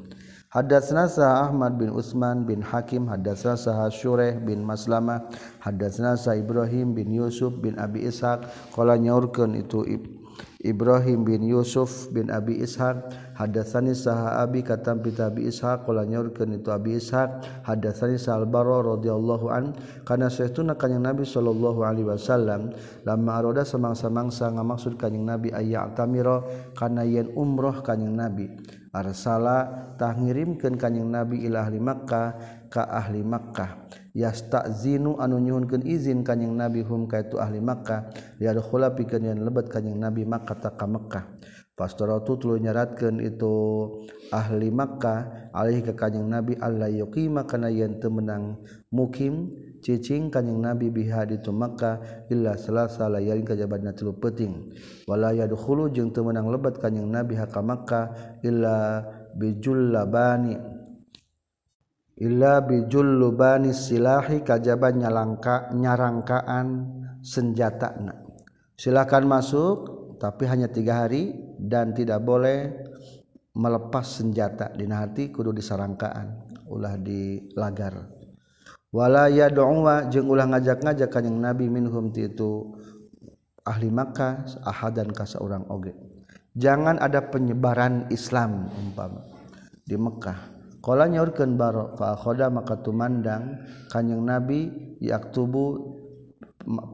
[0.51, 5.29] Hadatsna sah Ahmad bin Utsman bin Hakim hadatsna sah Syureh bin Maslama,
[5.61, 9.85] hadatsna sah Ibrahim bin Yusuf bin Abi Ishaq qala nyaurkeun itu
[10.65, 16.57] Ibrahim bin Yusuf bin Abi Ishaq hadatsani saha Abi katam bi Abi Ishaq qala nyaurkeun
[16.57, 17.45] itu Abi Ishaq.
[17.69, 19.77] Hadatsani Salbaro radhiyallahu an
[20.09, 22.73] kana saytuna kanjing Nabi sallallahu alaihi wasallam
[23.05, 26.41] lama aroda samangsa-mangsa ngamaksud kanjing Nabi ayya tamira
[26.73, 28.49] kana yen umroh kanjing Nabi.
[28.97, 32.33] Arsala tah ngirimkeun kanjing Nabi ila ahli Makkah
[32.69, 33.89] ka ahli Makkah.
[34.17, 38.09] Yastazinu anu nyuhunkeun izin kanjing Nabi hum ka itu ahli Makkah
[38.41, 41.37] liadkhula pikeun yen lebet kanjing Nabi Makkah ta ka Makkah
[41.77, 43.53] Pastoratu tuluy nyaratkeun itu
[44.33, 48.57] ahli Makkah alih ka kanjing Nabi Allah yuqima kana yen teu menang
[48.89, 49.53] mukim
[49.85, 54.73] cicing kanjing Nabi biha di tu Makkah illa selasa layalin kajabadna tilu peuting.
[55.05, 59.05] Wala yadkhulu jeung teu menang lebet kanjing Nabi ha ka Makkah illa
[59.37, 60.57] bijul labani
[62.17, 66.89] Illa bijul lubani silahi kajaban nyalangka nyarangkaan
[67.21, 67.93] senjata.
[68.73, 69.79] Silakan masuk
[70.17, 72.73] tapi hanya tiga hari dan tidak boleh
[73.53, 78.09] melepas senjata di hati kudu disarangkaan ulah di lagar.
[78.97, 82.81] Wala ya doa jeung ulah ngajak-ngajak kanjing Nabi minhum ti itu
[83.61, 85.93] ahli Makkah ahadan ka seorang oge.
[86.57, 89.21] Jangan ada penyebaran Islam umpama
[89.85, 90.56] di Mekah
[90.95, 94.71] nyaurkan baro fakhoda maka tumandang kanyeng nabi
[95.03, 95.99] yak tubuh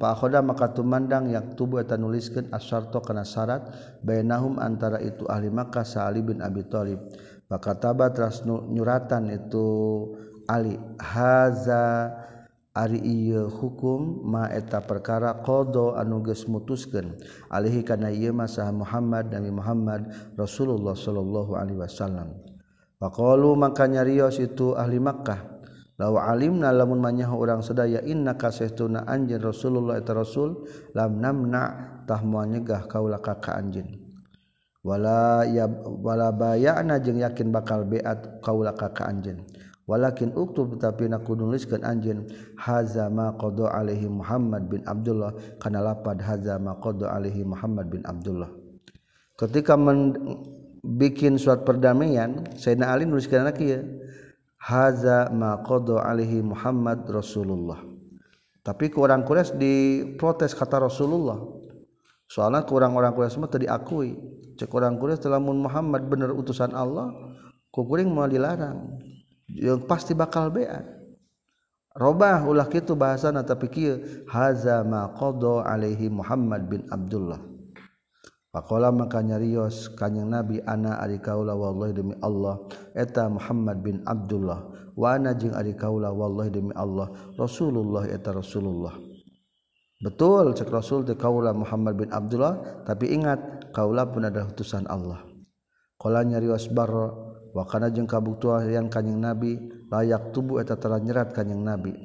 [0.01, 3.69] pakhoda maka tumandang yang tubuh eta nuliskeun asarto kana syarat
[4.01, 7.01] bainahum antara itu ahli Makkah sa Ali bin Abi Thalib.
[7.53, 9.69] Maka tabat teras nyuratan itu
[10.49, 12.17] Ali haza
[12.73, 17.21] ari ieu hukum ma eta perkara qada anu geus mutuskeun
[17.53, 20.09] alihi kana ieu masa Muhammad Nabi Muhammad
[20.41, 22.33] Rasulullah sallallahu alaihi wasallam
[23.03, 25.51] Pakolu maka nyarios itu ahli Makkah.
[25.99, 30.63] Law alimna lamun manyahu urang sedaya inna kasehtuna anjeun Rasulullah eta Rasul
[30.95, 33.99] lam namna tah moal nyegah kaula ka ka anjeun.
[34.87, 39.43] Wala ya wala bayana jeung yakin bakal beat kaula ka ka anjeun.
[39.83, 46.23] Walakin uktub tapi nak nuliskeun anjeun haza ma qada alaihi Muhammad bin Abdullah kana lapad
[46.23, 48.47] haza ma qada alaihi Muhammad bin Abdullah.
[49.35, 50.15] Ketika men
[50.83, 53.81] bikin suat perdamaian Sayyidina Ali nuliskan lagi ya
[54.59, 57.79] haza ma qada alaihi Muhammad Rasulullah.
[58.63, 61.39] Tapi ke orang Quraisy diprotes kata Rasulullah.
[62.31, 64.15] Soalnya ke orang-orang Quraisy mah tadi diakui
[64.59, 67.11] cek orang Quraisy lamun Muhammad bener utusan Allah
[67.75, 68.99] ku kuring mau dilarang.
[69.51, 70.87] Yang pasti bakal beat.
[71.93, 77.52] Robah ulah kitu bahasana tapi kieu haza ma qada alaihi Muhammad bin Abdullah
[78.53, 82.61] Pakola maka nyarios kanyang Nabi ana ari kaula wallahi demi Allah
[82.93, 87.09] eta Muhammad bin Abdullah wa ana jeung ari kaula wallahi demi Allah
[87.41, 88.93] Rasulullah eta Rasulullah.
[90.05, 95.25] Betul cek Rasul teh kaula Muhammad bin Abdullah tapi ingat kaula pun ada utusan Allah.
[95.97, 97.09] Qala nyarios Barra
[97.57, 99.57] wa kana jeung kabuktuan kanjing Nabi
[99.89, 101.97] layak tubuh eta telah nyerat kanjing Nabi.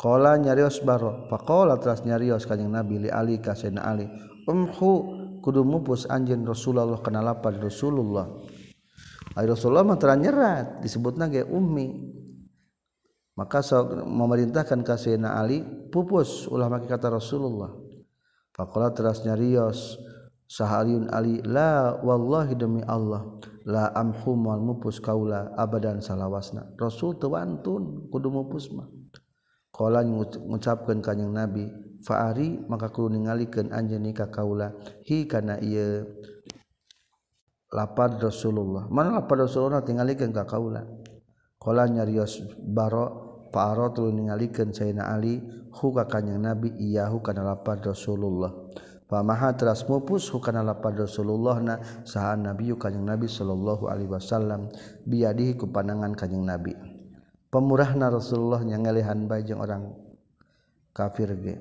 [0.00, 3.52] Qala nyarios Barra faqala telah nyarios kanjing Nabi li Ali ka
[3.84, 4.08] Ali.
[4.48, 8.28] Umhu kudu mupus anjeun Rasulullah kenal apa Rasulullah.
[9.32, 12.20] Ay Rasulullah mah nyerat disebutna ge ummi.
[13.32, 17.72] Maka sok memerintahkan ka Sayyidina Ali pupus ulah make kata Rasulullah.
[18.52, 19.96] Faqala teras nyarios
[20.44, 23.24] sahaliun Ali la wallahi demi Allah
[23.64, 26.76] la amhum wal mupus kaula abadan salawasna.
[26.76, 28.90] Rasul teu wantun kudu mupus mah.
[29.72, 34.70] Qala ngucapkeun kanjing Nabi Faari maka ku ningalikeun anjeun nikah kaula
[35.02, 36.06] hi kana ieu
[37.74, 38.86] lapad Rasulullah.
[38.88, 40.86] Mana lapad Rasulullah tingalikeun ka kaula
[41.58, 45.40] qala nyarios baro Fa'aro tulu ningalikeun Sayyidina Ali.
[45.68, 48.50] Hu ka kanjing Nabi iyahu kana lapad Rasulullah.
[49.08, 54.68] Pamaha teras mupus hukana lapad Rasulullah na saha Nabi kanjing Nabi sallallahu alaihi wasallam.
[55.08, 56.12] Biadihi ku pandangan
[56.44, 56.76] Nabi.
[57.48, 59.96] Pemurahna Rasulullah nyangelihan bae jeung orang
[60.92, 61.56] kafir ge.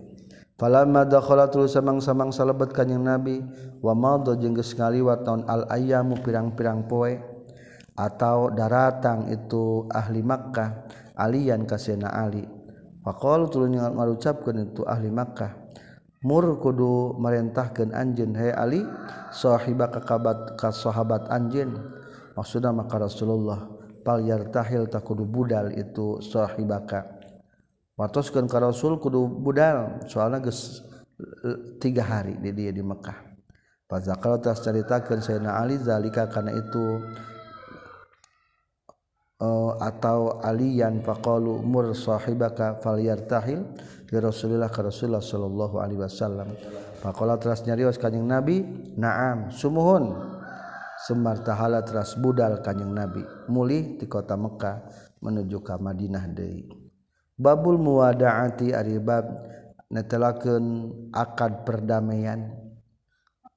[0.58, 3.46] Falamma dakhala tuluy samang-samang salebet kanjing Nabi
[3.86, 7.13] wa madha jeung geus ngaliwat taun al ayyamu pirang-pirang poe
[7.93, 12.41] atau daratang itu ahli Makkah alian ka Sayyidina Ali.
[13.06, 15.67] Faqalu tuluy ngarucapkeun itu ahli Makkah
[16.26, 18.82] mur kudu merentahkeun anjeun he Ali
[19.30, 21.78] sahiba kakabat ka sahabat anjeun
[22.34, 23.70] maksudna maka Rasulullah
[24.02, 27.17] pal yartahil takudu budal itu sahibaka
[27.98, 30.86] watoskan ke Rasul kudu budal soalnya geus
[31.18, 33.28] e, tiga hari di dia di Mekah.
[33.88, 37.00] Fazakal tas ceritakan Sayyidina Ali zalika karena itu
[39.42, 43.64] uh, atau aliyan faqalu mur sahibaka falyartahil
[44.12, 46.52] li Rasulillah ka Rasulullah sallallahu alaihi wasallam.
[47.00, 48.66] Faqala teras nyarios kanjing Nabi,
[48.98, 50.36] "Na'am, sumuhun."
[50.98, 53.22] Semartahala teras budal kanjing Nabi,
[53.54, 54.82] mulih di kota Mekah
[55.22, 56.87] menuju ke Madinah deui.
[57.38, 59.26] babul muwadaati ari bab
[59.93, 62.52] netelakeun akad perdamaian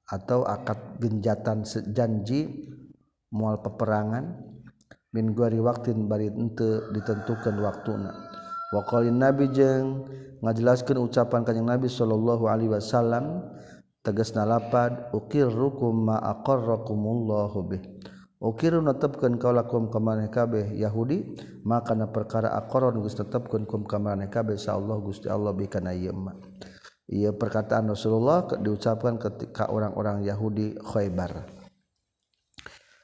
[0.07, 2.71] atau akad genjatan sejanji
[3.33, 4.37] mual peperangan
[5.11, 8.11] min guari waktin bari ente ditentukan waktuna.
[8.71, 10.07] Wa qalin nabi jeung
[10.39, 13.43] ngajelaskeun ucapan kanjeng nabi sallallahu alaihi wasallam
[13.99, 17.83] tegasna lapad ukirrukum ma aqarrakumullahu bih.
[18.41, 24.57] Ukiru netepkeun kaulakum kamarane kabeh Yahudi maka na perkara aqron geus netepkeun kum kamarane kabeh
[24.65, 26.09] Allah Gusti Allah bi kana ieu
[27.05, 31.43] Ieu perkataan Rasulullah diucapkan ketika orang-orang Yahudi Khaybar.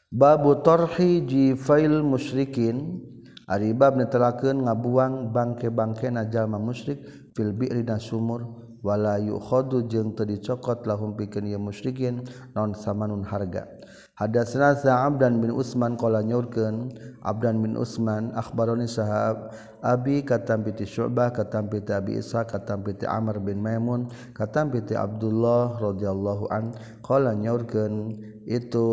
[0.10, 3.04] Babu tarhi jifail musyrikin
[3.45, 7.04] ari bab netelakeun ngabuang bangke-bangke najalma musyrik
[7.38, 12.26] fil bi'ri sumur wala yukhadu jeung teu dicokot lahum pikeun ieu musyrikin
[12.58, 13.69] non samanun harga.
[14.17, 16.89] Hadatsna Sa'abdan bin Utsman qala nyaurkeun
[17.21, 19.53] Abdan bin Utsman akhbaroni sahab
[19.86, 24.97] Abi katam piti Syu'bah katam piti Abi Isa katam piti Amr bin Maimun katam piti
[24.97, 26.73] Abdullah radhiyallahu an.
[27.06, 28.17] Qala nyaurkeun
[28.49, 28.89] itu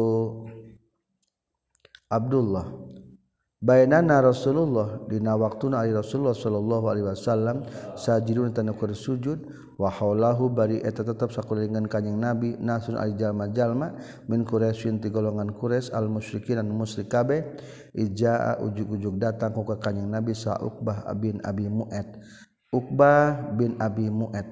[2.13, 2.85] Abdullah.
[3.65, 7.65] Bainana Rasulullah dina waktuna ali Rasulullah sallallahu alaihi wasallam
[7.97, 9.41] sajidun tanu sujud
[9.75, 13.95] wahalahu bari eta tetap sakulingan kanyeng nabi nasun alijallma jalma
[14.31, 17.43] min quraisyin ti golongan kures al musyrikin dan musyrik kabeh
[17.95, 22.19] ijaa ujug-ujug datang ku ka kanjing nabi sa Uqbah bin Abi Mu'ad.
[22.75, 24.47] Uqbah bin Abi Mu'ad.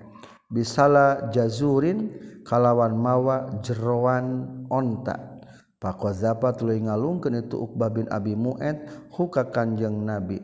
[0.53, 2.13] Bisala jazurin
[2.47, 5.43] kalawan mawa jeroan onta.
[5.83, 10.39] Pakozapa tuluy ngalungkeun itu Uqbah bin Abi Mu'ad huka kanjeng Nabi.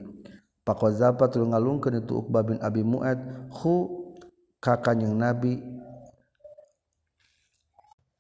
[0.67, 3.98] Pakozapa tuluy ngalungkeun itu Uqbah bin Abi Mu'ad hu
[4.59, 5.59] ka kanjeng nabi.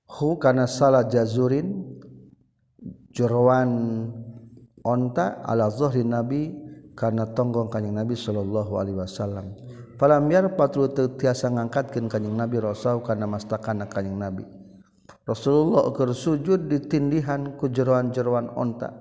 [0.08, 1.98] Hu kana salah jazurin
[3.12, 3.70] jurwan
[4.80, 6.54] onta ala zuhri nabi
[6.96, 9.54] karena tonggong kanjeng nabi sallallahu alaihi wasallam.
[9.98, 14.46] Falam yar patru tiasa ngangkatkeun kanjeng nabi rasau kana mastakana kanjeng nabi.
[15.28, 18.96] Rasulullah keur sujud ditindihan ku jeroan-jeroan onta.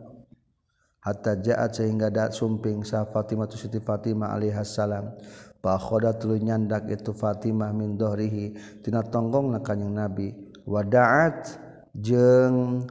[1.00, 5.16] Hatta jaat sehingga dat sumping sa Fatimah Siti Fatimah alaihi salam.
[5.64, 8.56] pakhoda tulu nyandak itu Fatimah min dohrihi.
[8.84, 10.34] Tina tonggong na kanyang Nabi.
[10.68, 11.58] Wadaat
[11.96, 12.86] jeng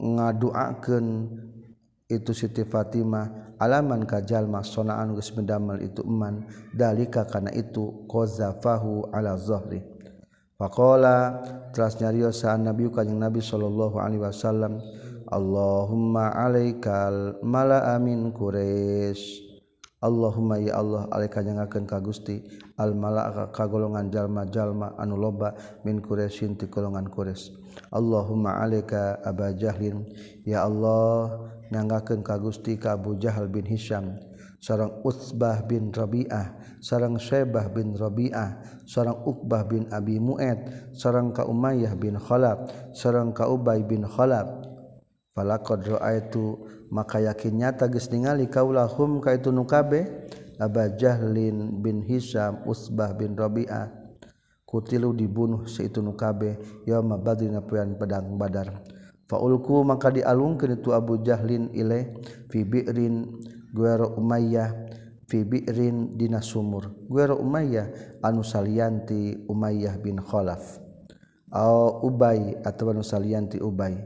[0.00, 1.06] ngaduakeun
[2.08, 3.56] itu Siti Fatimah.
[3.60, 6.48] Alaman kajalma sonaan geus mendamel itu eman.
[6.72, 10.00] Dalika kana itu qazafahu ala zahri
[10.60, 11.40] faqala
[11.72, 14.76] teras nyariosaan nabi kanjing nabi sallallahu alaihi wasallam
[15.30, 19.49] Allahumma alaikal mala'a min quraisy
[20.00, 22.40] Allahumma ya Allah alkanyangaken ka Gusti
[22.80, 25.52] al malaika ka golongan jalma-jalma anu loba
[25.84, 27.52] min Quraisyin ti golongan Quraisy.
[27.92, 30.08] Allahumma alaika Aba Jahlin.
[30.48, 31.36] Ya Allah
[31.68, 34.16] nyangakeun ka Gusti ka Abu Jahal bin Hisyam
[34.60, 41.48] sareng Utsbah bin Rabi'ah sareng Syaibah bin Rabi'ah sareng Uqbah bin Abi Mu'ad sareng ka
[41.48, 44.69] Umayyah bin Khalaf sareng ka Ubay bin Khalaf
[45.32, 52.60] falakodroa itu maka yakin nyata geus ningali kaulahum ka itu nukabe Aba Jahlin bin Hisam
[52.68, 53.88] Usbah bin Rabi'ah.
[54.68, 58.84] Kutilu dibunuh seitu nukabe yauma badrina pian pedang badar.
[59.24, 62.12] Faulku maka dialungkeun itu Abu Jahlin ile
[62.52, 63.40] fi bi'rin
[63.72, 64.68] guero Umayyah
[65.24, 66.92] fi bi'rin dina sumur.
[67.08, 70.76] Guero Umayyah anu salianti Umayyah bin Khalaf.
[71.56, 73.96] Au Ubay atawa anu salianti Ubay.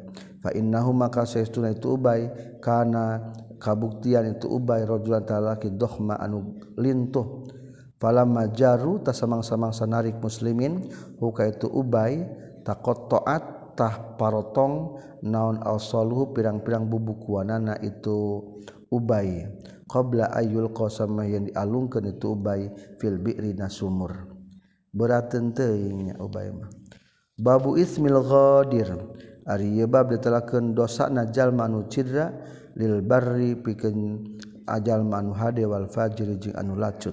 [0.53, 2.29] Innahu maka saestuna itu ubay
[2.61, 7.49] kana kabuktian itu ubay rajulan talaki dohma anu lintuh.
[7.97, 12.27] Falamma jaru tasamang-samang sanarik muslimin huka itu ubay
[12.67, 18.45] takot toat tah parotong naon al-saluhu pirang-pirang bubukuanana itu
[18.93, 19.49] ubay.
[19.89, 22.69] Qabla ayul qasama yang dialungkeun itu ubay
[22.99, 23.57] fil bi'ri
[24.95, 26.71] berat teuing ubay mah.
[27.35, 28.95] Babu ismil ghadir
[29.45, 32.33] Ari ditelaken dosa najal manu cidra
[32.81, 34.25] lil barri pikeun
[34.65, 37.13] ajal manu hade wal fajri jeung anu lacut.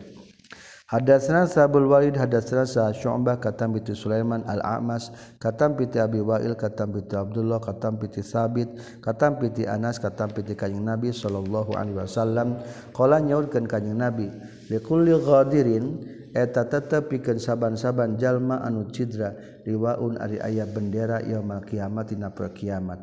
[0.91, 6.91] Hadasna Sabul Walid hadasna Sa Syu'bah katam bi Sulaiman Al-A'mas katam bi Abi Wa'il katam
[6.91, 8.67] bi Abdullah katam bi Sabit
[8.99, 12.59] katam bi Anas katam bi Kanjeng Nabi sallallahu alaihi wasallam
[12.91, 14.27] qala nyaurkeun Kanjeng Nabi
[14.67, 19.35] likulli ghadirin eta tetep pikeun saaban-saban jalma anu cidra
[19.67, 22.99] riwaun ari ayah bendera yamal kiamat tina per kiamat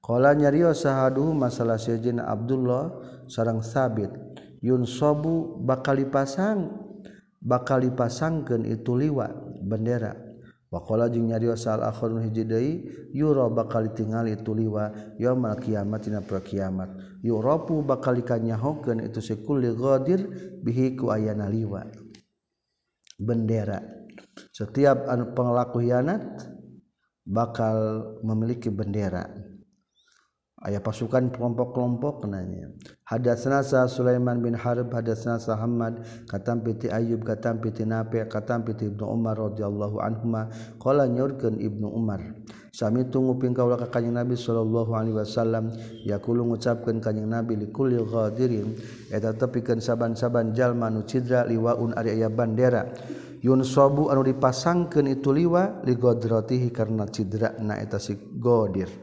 [0.00, 2.90] qala nyariyo sahaduhu masalah sejen Abdullah
[3.28, 4.10] sareng Sabit
[4.64, 6.82] yun sobu bakal dipasang
[7.42, 9.26] bakal dipasangkan itu liwa
[9.58, 10.14] bendera.
[10.72, 12.72] Wakola jeung nyariyo sal akhirun hiji deui
[13.12, 14.88] yura bakal ditinggal itu liwa
[15.20, 16.88] yamal kiamat tina per kiamat
[17.20, 20.24] yurapu bakal dikanyahokeun itu sekul ghadir
[20.64, 21.84] bihi ku ayana liwa.
[23.22, 23.78] bendera.
[24.50, 26.22] Setiap anu pengelaku hianat
[27.22, 27.76] bakal
[28.26, 29.22] memiliki bendera.
[30.62, 32.70] aya pasukan kelompok-kelompok nanya
[33.06, 38.62] hadatsna sa Sulaiman bin Harb hadatsna sa Hammad katam piti Ayub katam piti Nafi' katam
[38.62, 40.46] piti Ibnu Umar radhiyallahu anhuma
[40.78, 42.22] qala nyorkeun Ibnu Umar
[42.70, 45.74] sami tunggu ping kaula ka kanjing Nabi sallallahu alaihi wasallam
[46.06, 48.78] yaqulu ngucapkeun kanjing Nabi li kulli ghadirin
[49.10, 52.86] eta tepikeun saban-saban jalma nu cidra liwaun ari aya bandera
[53.42, 59.01] Yun sobu anu dipasangkan itu liwa ligodrotihi karena cidra na eta si godir.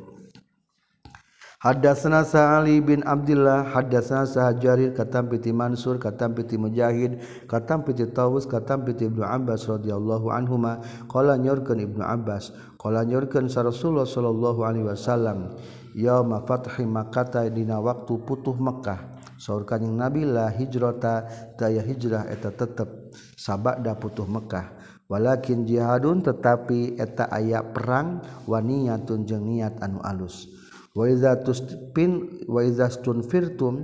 [1.59, 7.19] Hadasna Sa'ali bin Abdullah, hadasna Sa'jarir katam piti Mansur, katam piti Mujahid,
[7.51, 10.79] katam piti Tawus, katam piti Ibnu Abbas radhiyallahu anhuma,
[11.11, 15.51] qala nyorkeun Ibnu Abbas, qala nyorkeun sa Rasulullah sallallahu alaihi wasallam,
[15.91, 19.19] yauma fathi Makkah dina waktu putuh Mekkah.
[19.35, 21.27] Saur kanjing Nabi la hijrata
[21.59, 24.79] daya hijrah eta tetep sabada putuh Mekkah.
[25.11, 30.58] Walakin jihadun tetapi eta aya perang waniyatun jeung niat anu alus.
[30.95, 32.11] wapin
[32.49, 33.75] waun Virtum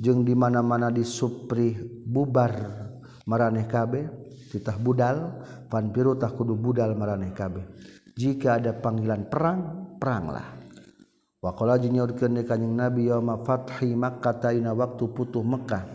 [0.00, 2.52] jeung dimana-mana di Supri bubar
[3.24, 4.04] mareh kabeh
[4.50, 7.64] titah budal panpirutah kudu budal mareh kabeh
[8.16, 9.58] jika ada panggilan perang
[9.96, 10.60] peranglah.
[11.40, 15.88] Wakola junior ke nabi yoma fathi Makkah taina waktu putuh Mekkah.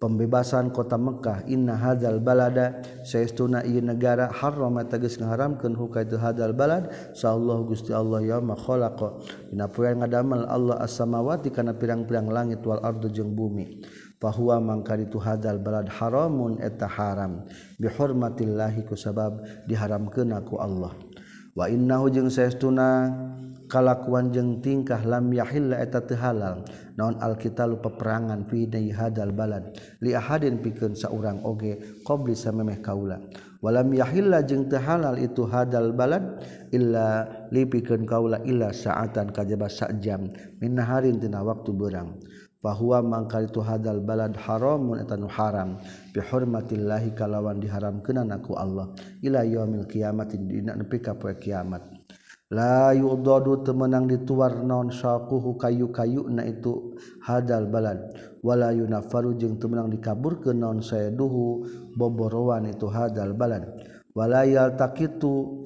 [0.00, 6.88] pembebasan kota Mekkah inna hadal balada saestuna ieu negara haram tegas ngaharamkeun hukaitu hadal balad.
[7.12, 9.20] Sallallahu gusti Allah ya ma khalaqa.
[9.52, 13.84] Dina poe ngadamel Allah as-samawati kana pirang-pirang langit wal ardu jeung bumi.
[14.16, 17.44] Fahuwa mangka ditu hadal balad haramun eta haram.
[17.76, 20.96] Bihurmatillahi kusabab diharamkeun aku Allah.
[21.52, 23.12] Wa innahu jeung saestuna
[23.68, 26.64] kalakuan jeung tingkah lam yahilla eta teu halal.
[27.00, 29.72] naon alkitab peperangan perangan hadal balad?
[30.04, 33.16] Li ahadin pikeun saurang oge qabli samemeh kaula.
[33.64, 39.72] Walam yahilla jeung teu halal itu hadal balad illa li pikeun kaula illa saatan kajaba
[39.72, 40.28] sajam
[40.60, 42.20] min naharin tina waktu beurang.
[42.60, 45.80] Bahwa mangkal itu hadal balad haramun eta nu haram.
[46.12, 48.92] Bi hurmatillahi kalawan diharamkeunana ku Allah.
[49.24, 51.99] Ila yaumil kiamati dina nepi ka poe kiamat.
[52.50, 58.10] layudodu temenang dituar non syakuhu kayu-kayu na itu hadal balad.
[58.42, 61.62] Wala yunafaru jeung temenang dikabur ke non sayaduhu
[61.94, 63.70] boborowan itu hadal balad.
[64.12, 65.62] Wala yaltakitu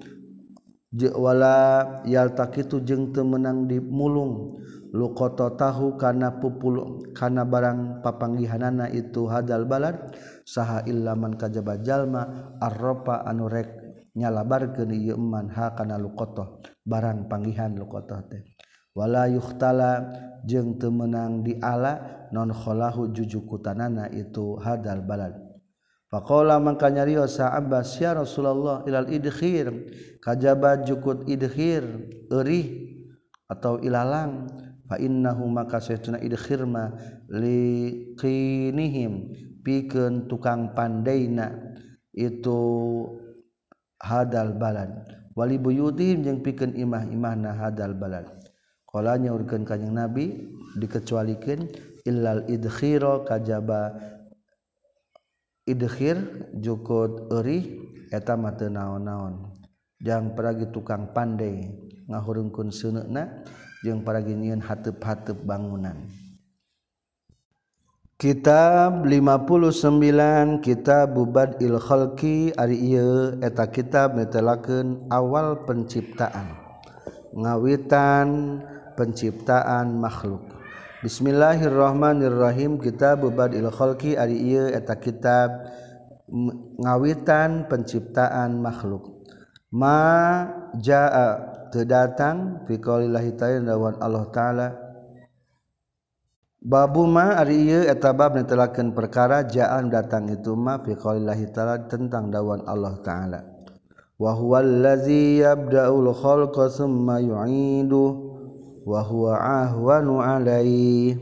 [1.16, 1.56] wala
[2.04, 4.60] yaltakitu jeung temenang dimulung
[4.94, 10.12] luqata tahu kana pupul kana barang papanggihanana itu hadal balad.
[10.44, 13.80] Saha illaman kajaba jalma arropa anu rek
[14.14, 18.44] nyalabarkeun ieu man ha kana luqata barang panggihan lukotoh teh.
[18.94, 20.06] Wala yuhtala
[20.46, 25.34] jeung teu meunang di ala non khalahu jujukutanana itu hadal balad.
[26.14, 29.66] Faqala mangka nyarios sa Abbas ya Rasulullah ilal idkhir.
[30.22, 31.82] Kajaba jukut idkhir
[32.30, 32.94] eurih
[33.50, 34.46] atau ilalang.
[34.86, 36.94] Fa innahu maka saytuna idkhir ma
[37.32, 39.12] liqinihim
[39.64, 41.50] pikeun tukang pandaina
[42.14, 42.60] itu
[43.98, 45.23] hadal balad.
[45.34, 48.26] wali buyutim jeung pikeun imah-imahna hadal balad
[48.86, 51.70] qala nyaurkeun ka kanjing nabi dikecualikeun
[52.06, 53.94] illal idkhira kajaba
[55.64, 56.16] idkhir
[56.60, 57.80] jukut euri
[58.12, 59.50] eta mah teu naon-naon.
[60.04, 61.72] Jang peragi tukang pandai
[62.06, 63.40] ngahurungkeun seuneuna
[63.80, 65.96] jeung peragi nyieun hateup-hateup bangunan.
[68.14, 76.54] Kitab 59 kita bubad ilkhalqi ari ieu eta kitab netelakeun awal penciptaan.
[77.34, 78.62] Ngawitan
[78.94, 80.46] penciptaan makhluk.
[81.02, 82.78] Bismillahirrahmanirrahim.
[82.78, 85.74] Kita bubad ilkhalqi ari ieu eta kitab
[86.78, 89.26] ngawitan penciptaan makhluk.
[89.74, 89.98] Ma
[90.78, 94.83] jaa teu datang fi qaulillahi ta'ala Allah taala
[96.64, 102.96] Babuma Ariyu etabab netelaken perkara jaan datang itu ma fi qaulillahi ta'ala tentang dawan Allah
[103.04, 103.44] taala.
[104.16, 108.04] Wa huwal ladzi yabda'ul khalqa tsumma yu'idu
[108.80, 111.20] wa huwa ahwanu alaihi.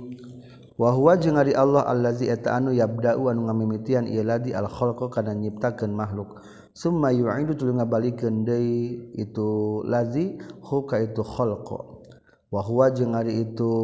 [0.78, 5.11] Wa huwa jeung ari Allah allazi eta anu yabda'u anu ngamimitian ieu ladzi al khalqa
[5.11, 6.38] kana nyiptakeun makhluk.
[6.70, 11.99] Summa yu'idu tuluy ngabalikeun deui itu ladzi huka itu khalqa.
[12.47, 13.74] Wa huwa jeung ari itu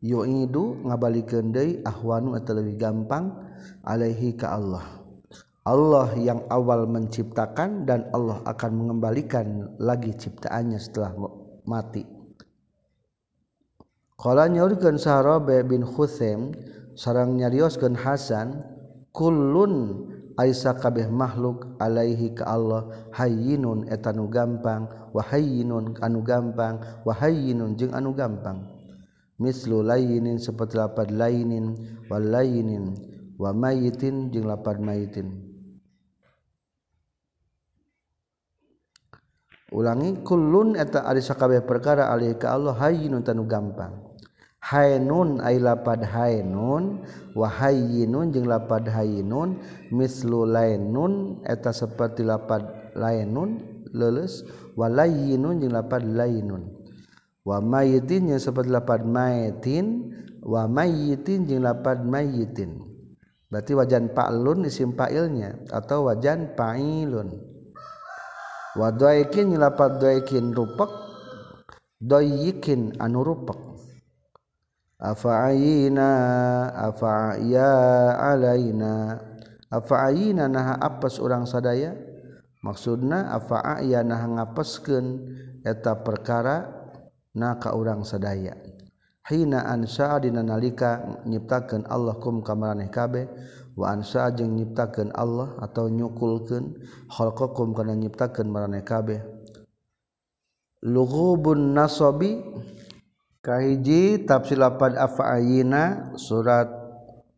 [0.00, 3.32] yoidu ngabalikeun deui ahwanu atau lebih gampang
[3.84, 4.84] alaihi ka Allah.
[5.60, 11.12] Allah yang awal menciptakan dan Allah akan mengembalikan lagi ciptaannya setelah
[11.68, 12.08] mati.
[14.16, 16.52] Qala nyaurkeun Sahrabe bin Khusaim
[16.96, 18.64] sareng nyarioskeun Hasan
[19.12, 20.08] kullun
[20.40, 27.12] Aisa kabeh makhluk alaihi ka Allah hayyinun eta nu gampang wa hayyinun anu gampang wa
[27.12, 28.79] hayyinun jeung anu gampang.
[29.40, 31.74] mislu lainin seperti lapad lainin
[32.12, 32.92] wal lainin
[33.40, 35.50] wa mayitin jeung lapad mayitin
[39.70, 44.02] ulangi kulun eta ari sakabeh perkara alih ka Allah hayyinun tanu gampang.
[44.60, 47.00] Haynun ay lapad haynun
[47.32, 49.56] wa hayyinun jeung lapad hayyinun
[49.88, 53.62] mislu lainun eta seperti lapad lainun
[53.94, 54.44] leuleus.
[54.76, 56.79] Wa layyinun jeung lapad lainun.
[57.46, 60.12] wamayitinnya seperti lapad mayitin
[60.44, 62.90] wamayitin jeng lapad mayitin
[63.50, 67.28] berarti wajan pa'lun isim fa'ilnya atau wajan fa'ilun.
[68.78, 70.86] Wa doikin lapad doikin rupak
[71.98, 73.58] doikin anu rupak
[75.02, 76.08] afa'ayina
[76.92, 77.72] afa'ya
[78.20, 79.18] alaina.
[79.70, 81.96] Afa'ayina naha apes orang sadaya?
[82.60, 85.06] Maksudna afa'ya naha ngapeskeun
[85.64, 86.79] eta perkara
[87.34, 88.56] na ka urang sadaya.
[89.28, 93.30] Hina ansa dina nalika nyiptakeun Allah kum ka maraneh kabeh
[93.78, 96.74] wa ansa jeung nyiptakeun Allah atau nyukulkeun
[97.06, 99.22] khalqakum kana nyiptakeun maraneh kabeh.
[100.80, 102.40] Lughubun nasabi
[103.44, 106.68] kahiji tafsir lapad afa'ina surat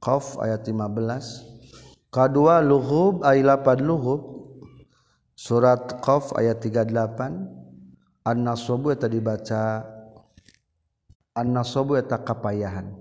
[0.03, 4.51] qaf ayat 15 kadua lughub ay lapad lughub
[5.35, 7.62] surat qaf ayat 38
[8.23, 9.83] annasobu eta dibaca
[11.35, 12.95] annasobu eta kapayahan.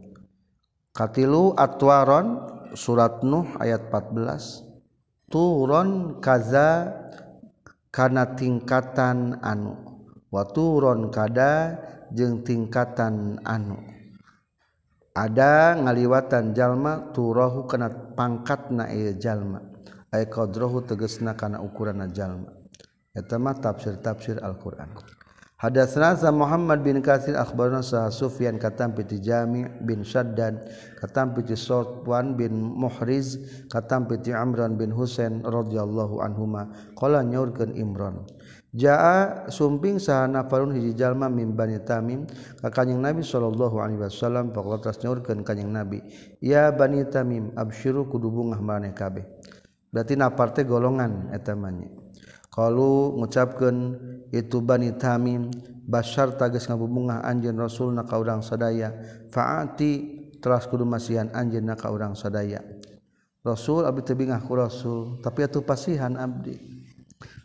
[0.92, 6.92] Katilu atwaron surat nuh ayat 14 turon kaza
[7.92, 9.80] kana tingkatan anu
[10.28, 11.80] wa turon kada
[12.12, 13.80] jeung tingkatan anu.
[15.12, 19.60] Ada ngaliwatan jalma turahu kana pangkatna ieu jalma
[20.12, 22.52] ay qadrahu tegasna kana ukuranna jalma.
[23.12, 24.96] Eta mah tafsir-tafsir Al-Qur'an.
[25.62, 30.58] Hadatsna Muhammad bin Katsir akhbarna sa Sufyan katam piti Jami bin Shaddad
[30.98, 33.38] katam piti Sufwan bin Muhriz
[33.70, 36.66] katam piti Amran bin Husain radhiyallahu anhuma.
[36.98, 38.26] Qala nyaurkeun Imran.
[38.74, 42.26] Jaa sumping sahana farun hiji jalma min Bani Tamim
[42.58, 46.02] ka Kanjeng Nabi sallallahu alaihi wasallam faqatas nyaurkeun Kanjeng Nabi.
[46.42, 49.30] Ya Bani Tamim absyiru kudu bungah maneh kabeh.
[49.94, 51.70] Berarti na parte golongan eta mah
[52.52, 53.96] kalau ngucapkeun
[54.32, 55.52] itu Bani Tamim
[55.92, 58.96] Bashar tages ngabubungah anjeun Rasul na ka urang sadaya.
[59.28, 62.64] Faati telah kudu masihan anjeun na ka urang sadaya.
[63.44, 66.56] Rasul abdi teu bingah ku Rasul tapi atuh pasihan abdi.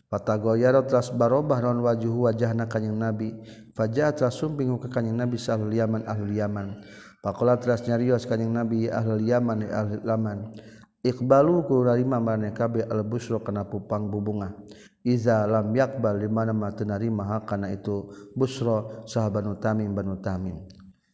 [0.06, 3.34] Patagoyaro telah barobah non wajuh wajahna kanjing Nabi.
[3.74, 6.86] Fajar telah sumping ka kanjing Nabi sahlul Yaman ahlul Yaman.
[7.18, 10.38] Pakola telah nyarios kanjing Nabi ahlul Yaman ahlul Yaman.
[11.02, 14.54] Iqbalu ku rarima marane kabeh al busra kana pupang bubungah.
[15.06, 20.66] iza lam yakbal di mana mata narima kana itu busro sahabat utamim banu tamim.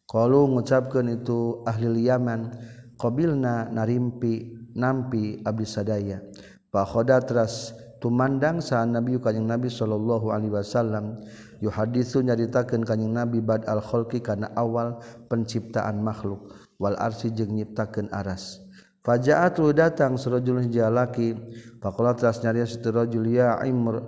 [0.09, 2.57] Qalu ngucapkeun itu ahli yaman
[2.97, 6.25] qabilna narimpi nampi abdi sadaya.
[6.73, 11.21] Fa khoda teras tumandang sa nabi kanjing nabi sallallahu alaihi wasallam.
[11.61, 16.49] Yuhaditsu nyaritakeun kanjing nabi bad al khalqi kana awal penciptaan makhluk.
[16.81, 18.62] Wal arsi jeung nyiptakeun aras.
[19.03, 21.35] Fajaat lu datang serojul hijalaki
[21.83, 23.99] Fakola teras nyariya situ rojul ya imr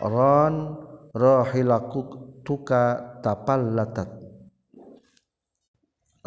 [0.00, 0.54] ron
[1.12, 2.00] rohilaku
[2.42, 4.08] tuka tapal latat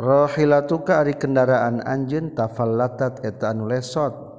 [0.01, 4.31] Rohilatuka ari kendaraan anjeun tafal latat eta anu lesot.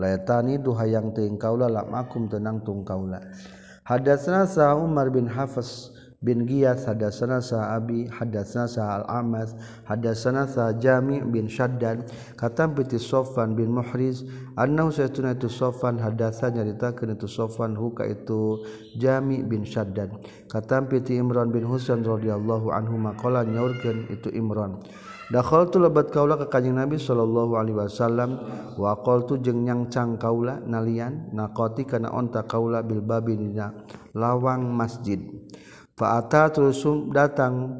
[0.00, 3.20] Duha yang teing kaula lam akum tenang tung kaula
[3.84, 9.56] Hadatsna sa Umar bin Hafiz bin Giyas hadatsana sa Abi hadatsana sa Al-Amas
[9.88, 16.52] hadatsana sa Jami bin Shaddad katam piti Sofan bin Muhriz annahu saytuna itu Sofan hadatsa
[16.52, 18.60] nyaritakeun itu Sofan huka itu
[19.00, 20.12] Jami bin Shaddad
[20.52, 24.76] katam piti Imran bin Husain radhiyallahu anhu maqala nyaurkeun itu Imran
[25.30, 28.44] Dakhal tu lebat kaula ke kanjing Nabi sallallahu alaihi wasallam
[28.76, 28.92] wa
[29.24, 33.70] tu jeung nyangcang kaula nalian naqati kana onta kaula bil babi dina
[34.10, 35.22] lawang masjid.
[36.00, 37.76] Faata tulsum datang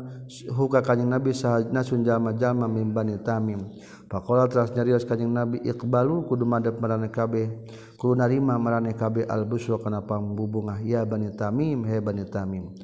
[0.52, 3.72] huka kanjeng Nabi sahajna sunjama jama min bani Tamim.
[4.12, 7.48] Pakola teras nyarios kanjeng Nabi iqbalu kudu madep marane kabeh.
[7.96, 12.76] Kudu narima marane kabeh al-busra kana pambubungah ya bani Tamim he bani Tamim.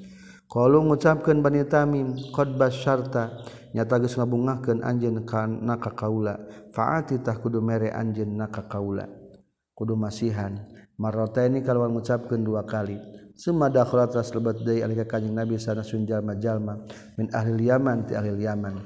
[0.49, 3.37] Kalau ngucapkan bani Tamim qad basyarta
[3.77, 6.41] nyata geus ngabungahkeun anjeun kana ka kaula.
[6.73, 9.05] Faati tah kudu mere anjen na kaula.
[9.77, 10.65] Kudu masihan.
[10.97, 12.97] Marrataini kalau mengucapkan dua kali.
[13.37, 16.89] Sumadakhala tras lebat deui alika kanjing Nabi sana sunjalma-jalma
[17.21, 18.81] min ahli Yaman ti ahli Yaman.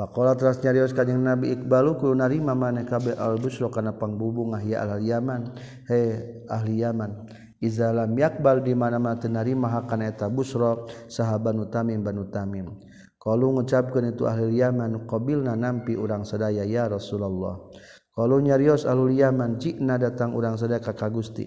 [0.00, 5.12] Faqala tras nyarios kanjing Nabi iqbalu kudu narima maneh kabeh al-busra kana pangbubung ahya ahli
[5.12, 5.52] Yaman.
[5.84, 6.00] He
[6.48, 7.12] ahli Yaman.
[7.60, 10.80] Iza lam yakbal di mana-mana teu narima hakana eta busra
[11.12, 12.72] sahaban utamim banu tamim.
[13.20, 17.68] Kalau mengucapkan itu ahli Yaman qabilna nampi urang sadaya ya Rasulullah.
[18.16, 21.44] Kalau nyarios ahli Yaman jikna datang urang sadaya ka Gusti.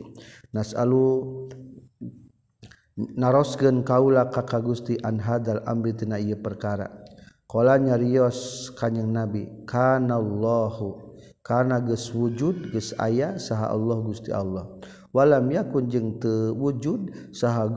[0.54, 1.50] Nasalu
[2.98, 6.90] naroskeun kaula ka Gusti an hadal amri tina ieu perkara.
[7.50, 11.14] Qala nyarios kanjing nabi kana Allahu
[11.46, 14.66] kana geus wujud geus aya saha Allah Gusti Allah.
[15.14, 17.70] Walam yakun jeung teu wujud saha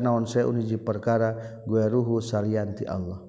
[0.00, 3.20] naon saeun hiji perkara gue ruhu salianti Allah.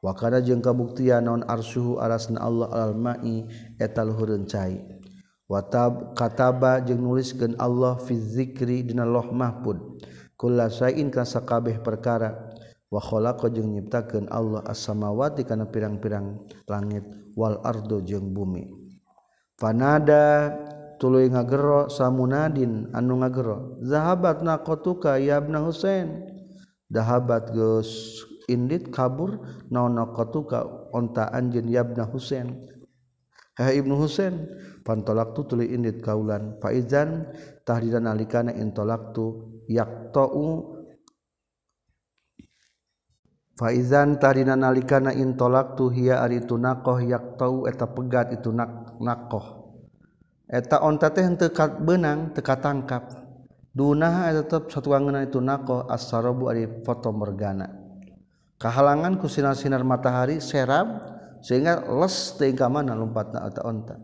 [0.00, 3.44] Wa kana jeung kabuktian naon arsyuhu arasna Allah al-ma'i
[3.76, 4.80] eta luhureun cai.
[5.44, 9.76] Watab kataba jeung nuliskeun Allah fi dzikri dina loh mahfud
[10.34, 12.54] kula sain kana sakabeh perkara.
[12.92, 17.02] Wa khalaqa jeung nyiptakeun Allah as-samawati kana pirang-pirang langit
[17.34, 18.70] wal ardo jeung bumi.
[19.58, 20.54] Fanada
[21.02, 26.22] tuluy ngagero samunadin anu ngagero zahabat naqatuka ya ibnu husain.
[26.86, 29.42] Dahabat geus indit kabur
[29.74, 30.62] naon naqatuka
[30.94, 32.62] onta anjeun ya ibnu husain.
[33.58, 34.46] Ha ibnu husain
[34.86, 36.62] pantolak tu tuluy indit kaulan.
[36.62, 37.26] Faizan
[37.66, 40.74] tahdidan alikana intolak tu yaktau
[43.54, 49.64] faizan tarina nalikana intolak tu hiya ari itu nakoh yaktau eta pegat itu nak nakoh
[50.50, 51.50] eta onta teh henteu
[51.80, 53.24] benang teka tangkap.
[53.74, 57.84] Dunaha eta tetep satuangeunna itu nakoh as-sarabu ari foto morgana
[58.64, 60.88] kahalangan ku sinar-sinar matahari serab
[61.44, 64.00] sehingga les teuing ka mana lompatna eta onta.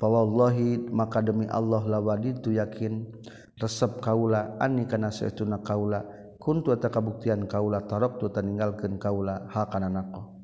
[0.00, 3.04] Fa wallahi maka demi Allah lawaditu yakin
[3.58, 6.06] resep kaula ani kana saestuna kaula
[6.38, 10.38] kuntu eta kabuktian kaula tarok tu taninggalkeun kaula hal kana nako.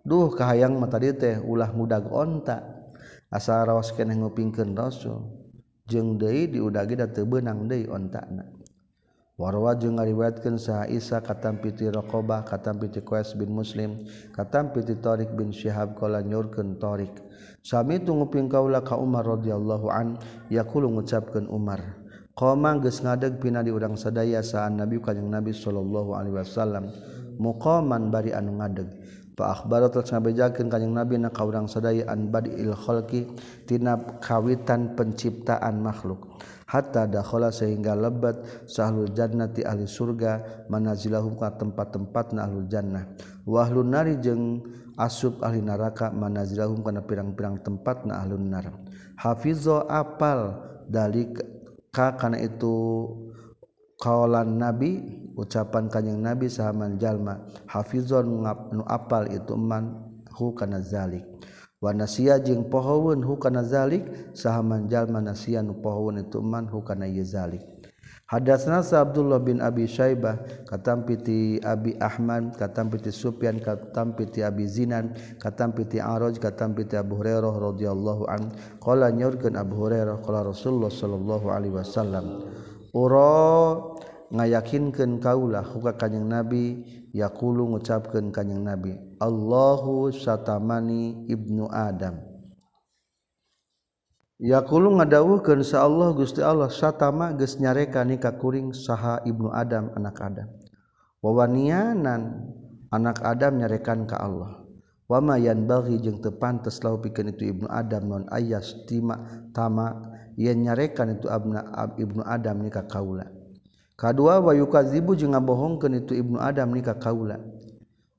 [0.00, 2.78] Duh kahayang mata dieu teh ulah mudag onta.
[3.30, 5.22] Asa rawaskeun ngupingkeun rasul
[5.86, 8.46] jeung deui diudagi da teu beunang deui ontana.
[9.40, 14.04] Warwa jeung ngariwayatkeun saha Isa katam piti Raqabah katam piti Qais bin Muslim
[14.36, 17.12] katam piti Tariq bin Syihab qala nyurkeun Tariq.
[17.64, 20.20] Sami tu nguping kaula ka Umar radhiyallahu an
[20.52, 21.99] yaqulu ngucapkeun Umar.
[22.34, 26.88] Qoma geus ngadeg pina di urang sadaya saan Nabi kanjing Nabi sallallahu alaihi wasallam.
[27.40, 28.88] Muqaman bari anu ngadeg.
[29.34, 33.28] Fa akhbaro telah ngabejakeun kanjing Nabi na ka urang sadaya an badil khalqi
[33.64, 36.40] tina kawitan penciptaan makhluk.
[36.70, 38.38] Hatta dakhala sehingga lebat
[38.70, 43.10] sahlul jannati ahli surga manazilahum ka tempat-tempatna ahlul jannah.
[43.42, 44.62] Wa ahlun nari jeung
[44.94, 48.70] asub ahli neraka manazilahum kana pirang-pirang tempatna ahlun nar.
[49.18, 51.42] Hafizo apal dalik
[51.90, 53.06] ka kana itu
[53.98, 55.02] kaulan nabi
[55.34, 61.26] ucapan kanjing nabi sahaman jalma hafizon nu apal itu man hu kana zalik.
[61.80, 64.04] Wa nasiya jeung pohoeun hu kana zalik
[64.36, 67.64] sahaman jalma nasiya nu pohoeun itu man hu kana zalik.
[68.30, 70.38] Hadasna sa Abdullah bin Abi Syaibah
[70.70, 76.78] katam piti Abi Ahmad katam piti Sufyan katam piti Abi Zinan katam piti Araj katam
[76.78, 78.54] piti Abu Hurairah radhiyallahu an.
[78.78, 82.46] Qala nyaurkeun Abu Hurairah qala Rasulullah sallallahu alaihi wasallam
[82.94, 83.82] ura
[84.30, 86.86] ngayakinkeun kaulah huka kanjing Nabi.
[87.10, 92.29] Yaqulu ngucapkeun kanjing Nabi Allahu satamani ibnu Adam.
[94.40, 100.16] yakulu ngadawuhkeun sa Allah Gusti Allah satama geus nyarekan ka kuring saha Ibnu Adam anak
[100.16, 100.48] Adam.
[101.20, 102.48] Wawanianan
[102.88, 104.64] anak Adam nyarekan ka Allah.
[105.04, 109.20] Wama yanbaghi jeung teu pantes lau pikeun itu Ibnu Adam non ayas tima
[109.52, 113.28] tama yen nyarekan itu abna ab, Ibnu Adam ni ka kaula.
[114.00, 117.36] Kadua wa yukadzibu jeung ngabohongkeun itu Ibnu Adam ni ka kaula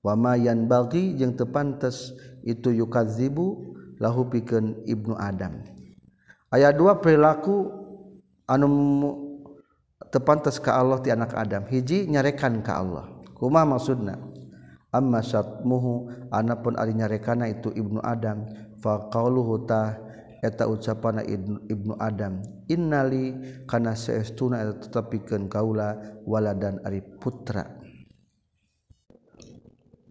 [0.06, 2.14] wama yanbaghi jeung teu pantes
[2.46, 5.81] itu yukadzibu lahu pikeun Ibnu Adam.
[6.52, 7.72] ayat dua perilaku
[8.46, 8.68] anu
[10.12, 11.64] tepantas ke Allah ti anak Adam.
[11.66, 13.08] Hiji nyarekan ke Allah.
[13.34, 14.20] Kuma maksudna?
[14.92, 18.44] Amma syatmuhu anapun ari nyarekana itu ibnu Adam.
[18.84, 19.96] Fa qauluhu ta
[20.44, 22.44] eta ucapana ibnu Adam.
[22.68, 23.34] Innali
[23.64, 25.96] kana saestuna eta tetepikeun kaula
[26.28, 27.80] waladan ari putra.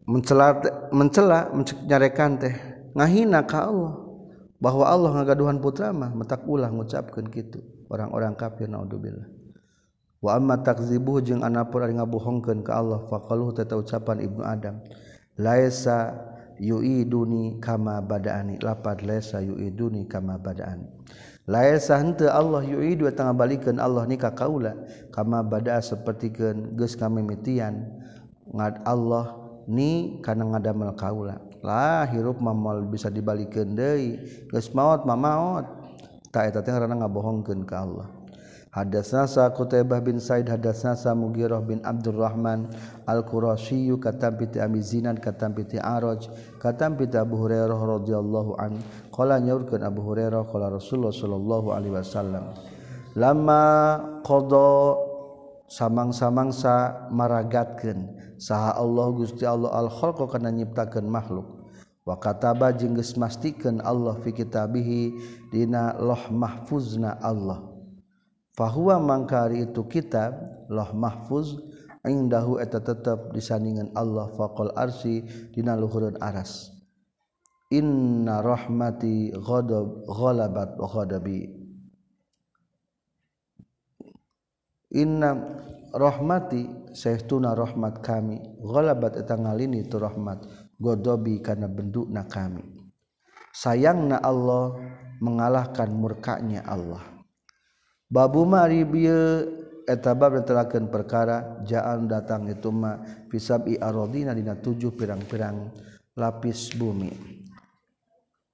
[0.08, 0.58] Mencela
[0.90, 2.54] mencela menyarekan teh
[2.96, 4.09] ngahina ka Allah.
[4.60, 7.64] bahwa Allah ngagaduhan putra mah metak ulah ngucapkeun kitu.
[7.90, 9.26] Orang-orang kafir naudzubillah.
[10.20, 14.84] Wa amma takzibu jeung anapun ari ngabohongkeun ka Allah faqaluh tata ucapan Ibnu Adam.
[15.40, 16.12] Laisa
[16.60, 18.60] yuiduni kama badaani.
[18.60, 20.86] Lapad laisa yuiduni kama badaani.
[21.48, 24.76] Laisa henteu Allah yuidu tengah balikeun Allah nikah kaula.
[25.10, 27.88] Kama badaa sapertikeun geus kami mitian
[28.52, 31.49] ngad Allah ni kana ngadamel kaula.
[31.60, 34.16] lah hirup mamal bisa dibalikin deui.
[34.48, 35.66] Geus maot mah maot.
[36.30, 38.08] Tak eta teh ngaranna ngabohongkeun ka Allah.
[38.70, 42.70] Hadatsna sa Qutaibah bin Said hadatsna sa Mughirah bin Abdurrahman
[43.02, 46.30] Al-Qurasyi katampi ti Amizinan katam ti Araj
[46.62, 48.78] katam ti Abu Hurairah radhiyallahu an
[49.10, 52.54] qala nyaurkeun Abu Hurairah qala Rasulullah sallallahu alaihi wasallam
[53.18, 53.66] lama
[54.22, 54.70] qada
[55.66, 58.06] samang-samangsa maragatkeun
[58.40, 61.68] saha Allah Gusti Allah al-khalqa kana nyiptakeun makhluk.
[62.08, 65.20] Wa kataba jeung geus mastikeun Allah fi kitabihi
[65.52, 67.60] dina loh mahfuzna Allah.
[68.56, 70.32] Bahwa mangkari itu kitab
[70.72, 71.60] loh mahfuz
[72.08, 75.20] indahu eta tetap disandingan Allah faqal arsi
[75.52, 76.72] dina luhurun aras.
[77.70, 81.40] Inna rahmati ghadab ghalabat ghadabi.
[84.90, 85.38] Inna
[85.94, 88.40] rahmati saestuna rahmat kami.
[88.60, 90.46] Ghalabat eta ngalini tu rahmat.
[90.80, 92.62] Godobi kana bendukna kami.
[93.50, 94.72] Sayangna Allah
[95.20, 97.02] mengalahkan murkanya Allah.
[98.10, 102.98] Babu Marietabaken perkara jaan datang ituma
[103.30, 105.70] pisabi arodina dina tujuh pirang-pirang
[106.16, 107.12] lapis bumi.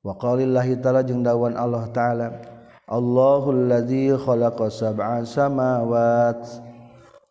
[0.05, 2.30] Waqalillahi taala jeung dawan Allah taala
[2.87, 6.66] Allahul ladzi khalaqa sab'a samawat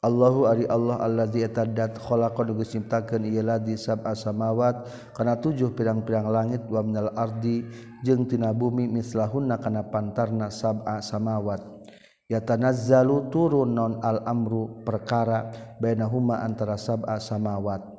[0.06, 4.86] Allahu ari Allah allazi etadat khalaqa nu nyiptakeun ieu ladzi sab'a samawat
[5.18, 7.66] kana tujuh pirang-pirang langit wa minal ardi
[8.06, 11.66] jeung tina bumi mislahunna kana pantarna sab'a samawat.
[12.30, 15.50] Yatanazzalu turun non al amru perkara
[15.82, 17.95] bainahuma antara sab'a samawat.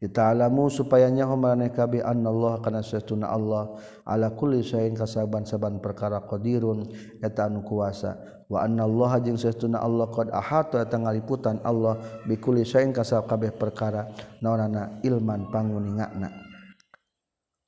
[0.00, 3.76] Ita'alamu supayanya humaneh kabi Allah kana sesuna Allah.
[4.08, 6.88] Ala kulli syai'in kasaban-saban perkara qadirun
[7.20, 8.16] eta anu kuasa.
[8.48, 13.28] Wa anna Allah jeung sesuna Allah qad ahata eta ngaliputan Allah bi kulli syai'in kasab
[13.28, 14.08] kabeh perkara.
[14.40, 16.32] Naonana ilman panguningna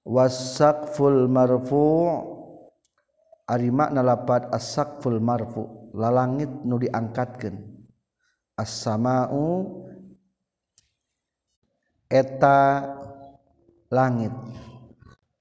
[0.02, 2.10] wasaqful marfu
[3.44, 7.60] ari makna lapat as-saqful marfu lalangit nu diangkatkeun.
[8.56, 9.44] As-sama'u
[12.12, 12.84] eta
[13.88, 14.32] langit.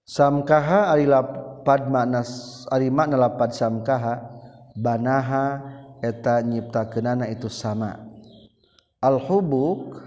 [0.07, 2.23] Samkaha ari lapad makna
[2.71, 4.23] ari makna lapad samkaha
[4.79, 5.59] banaha
[5.99, 7.99] eta nyiptakeunana itu sama.
[9.03, 9.99] Al hubuk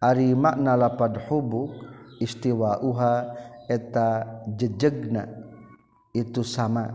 [0.00, 1.76] ari makna lapad hubuk
[2.24, 3.36] istiwa uha
[3.68, 5.28] eta jejegna
[6.16, 6.88] itu sama.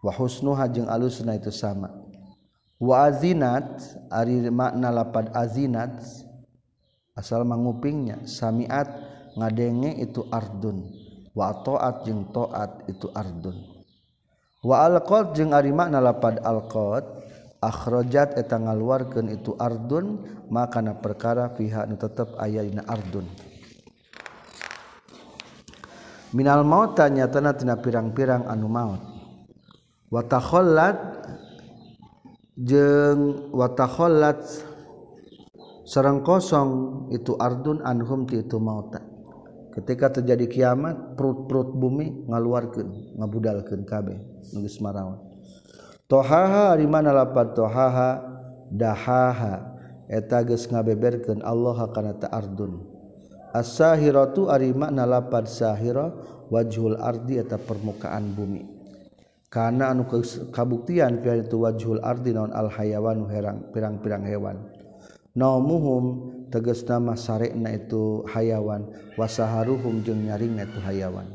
[0.00, 1.92] Wa husnuha jeung alusna itu sama.
[2.80, 6.00] Wa azinat ari makna lapad azinat
[7.20, 8.88] asal mangupingnya samiat
[9.36, 10.88] ngadenge itu ardun.
[11.36, 13.60] Wa taat jeung taat itu ardun.
[14.64, 17.04] Wa alqad jeung ari makna lapad alqad
[17.60, 23.28] akhrajat eta ngaluarkeun itu ardun makana perkara fiha nu tetep aya dina ardun.
[26.32, 29.02] Minal maut nyatana tina pirang-pirang anu maut.
[30.10, 30.98] Wa takhallat
[32.58, 33.70] jeung wa
[35.90, 36.70] serang kosong
[37.10, 39.02] itu ardun anhum ti itu mauta.
[39.74, 44.18] Ketika terjadi kiamat perut-perut bumi ngaluarkeun ngabudalkeun kabeh
[44.54, 45.18] nulis geus
[46.06, 48.22] tohaha ari mana lapat tohaha?
[48.70, 49.66] Dahaha.
[50.06, 52.86] Eta geus ngabeberkeun Allah kana ta ardun.
[53.50, 56.14] As-sahiratu ari makna lapan sahira
[56.50, 58.62] wajhul ardi eta permukaan bumi.
[59.50, 60.06] Karena anu
[60.54, 64.79] kabuktian pian itu wajhul ardi naon al hayawan herang pirang-pirang hewan.
[65.34, 66.04] naumuhum
[66.50, 71.26] teges nama sarekna itu hayawan wasaharuhum jeung nyaringna itu hayawan.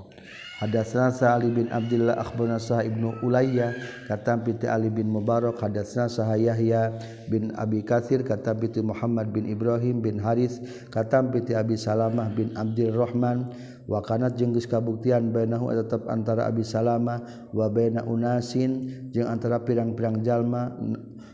[0.56, 3.76] Hadatsna Sa'ali bin Abdullah akhbarana Sa' ibnu Ulayya
[4.08, 5.60] kata piti Ali bin Mubarak.
[5.60, 6.96] Hadatsna Sa' Yahya
[7.28, 10.64] bin Abi Katsir kata piti Muhammad bin Ibrahim bin Haris
[10.96, 13.52] kata piti Abi Salamah bin Abdul Rahman.
[13.84, 19.60] Wa kanat jeung geus kabuktian bainahu tetep antara Abi Salamah wa baina unasin jeung antara
[19.60, 20.72] pirang-pirang jalma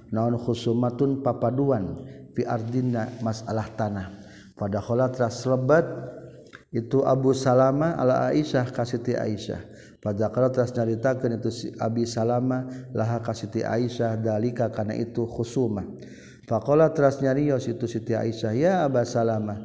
[0.09, 2.09] naon khusumatun papaduan.
[2.33, 4.07] fi ardina masalah tanah.
[4.55, 5.83] Pada kholat ras lebat
[6.71, 9.71] itu Abu Salama ala Aisyah kasiti Aisyah.
[10.01, 15.85] Pada kalau telah nyaritakan itu si Abi Salama laha kasiti Aisyah dalika karena itu khusumah
[16.49, 19.61] Fakola teras nyarios itu Siti Aisyah ya Aba Salama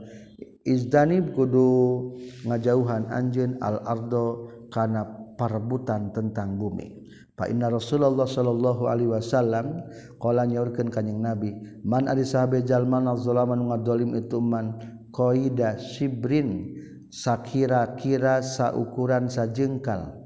[0.67, 2.13] izdanib kudu
[2.45, 5.07] ngajauhan anjeun al ardo kana
[5.39, 7.06] parbutan tentang bumi.
[7.45, 9.85] Inna Rasulullah Shallallahu Alaihi Wasallam
[10.17, 11.53] kola nyaurkan kanyeng nabi
[11.85, 14.81] man ari sahabe jalman al-zulaman ngadolim itu man
[15.13, 16.73] koida sibrin
[17.13, 20.25] sakira-kira saukuran sajengkal.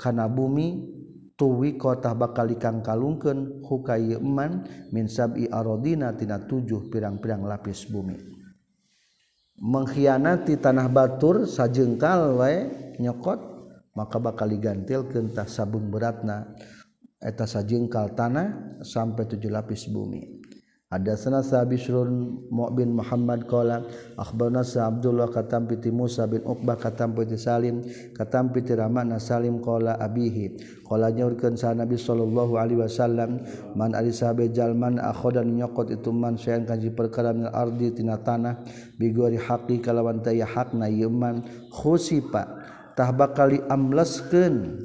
[0.00, 0.88] Kana bumi
[1.36, 8.16] tuwi kota bakal ikang kalungkeun hukaman min sab'i aradina tina tujuh pirang-pirang lapis bumi.
[9.56, 12.68] Mengkhianati tanah batur sajengkal wae
[13.00, 13.55] nyokot
[13.96, 16.52] maka bakal digantil kentah sabung beratna
[17.16, 20.46] eta sajengkal tanah sampai tujuh lapis bumi.
[20.86, 22.46] Ada sana sahabisrun
[22.78, 23.82] bin Muhammad qala
[24.14, 27.82] akhbarna sa Abdullah katam piti Musa bin Uqbah katam piti Salim
[28.14, 30.54] katam piti Rahman Salim qala abihi
[30.86, 33.42] qala nyaurkeun sa Nabi sallallahu alaihi wasallam
[33.74, 38.62] man ari sahabe jalman akhodan nyokot itu man sayan kanji perkara min ardi tina tanah
[38.94, 41.42] bigori haqi kalawan taya hakna yeman
[41.74, 42.55] khusipa
[42.96, 44.80] tah bakali amleskeun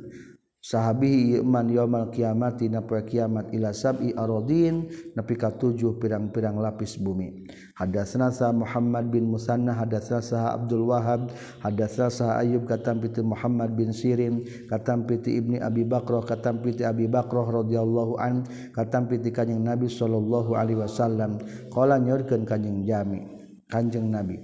[0.62, 4.86] sahabihi man yaumal kiamati na kiamat ila sab'i aradin
[5.18, 7.50] nepi ka tujuh pirang-pirang lapis bumi.
[7.74, 11.34] Hadas nasa Muhammad bin Musanna hadas sa Abdul Wahab
[11.66, 16.86] hadas sa ayub katam piti Muhammad bin Sirin katam piti Ibni Abi Bakrah katam piti
[16.86, 18.46] Abi Bakrah radhiyallahu an
[18.78, 21.42] katam piti Kanjeng Nabi sallallahu alaihi wasallam.
[21.74, 23.26] Qala nyorkeun Kanjeng Jami
[23.66, 24.38] Kanjeng Nabi.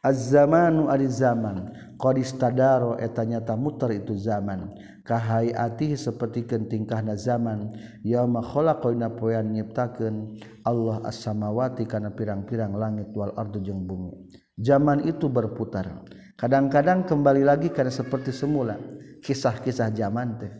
[0.00, 4.72] Az-zamanu ari zaman qadistadaro eta nyata muter itu zaman.
[5.02, 7.72] Kahayatihi seperti kentingkahna zaman
[8.04, 14.14] yauma khalaqaina poean nyiptakeun Allah as-samawati kana pirang-pirang langit wal ardu jeung bumi.
[14.54, 16.04] Zaman itu berputar.
[16.38, 18.78] Kadang-kadang kembali lagi karena seperti semula.
[19.18, 20.52] Kisah-kisah zaman teh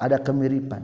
[0.00, 0.82] ada kemiripan.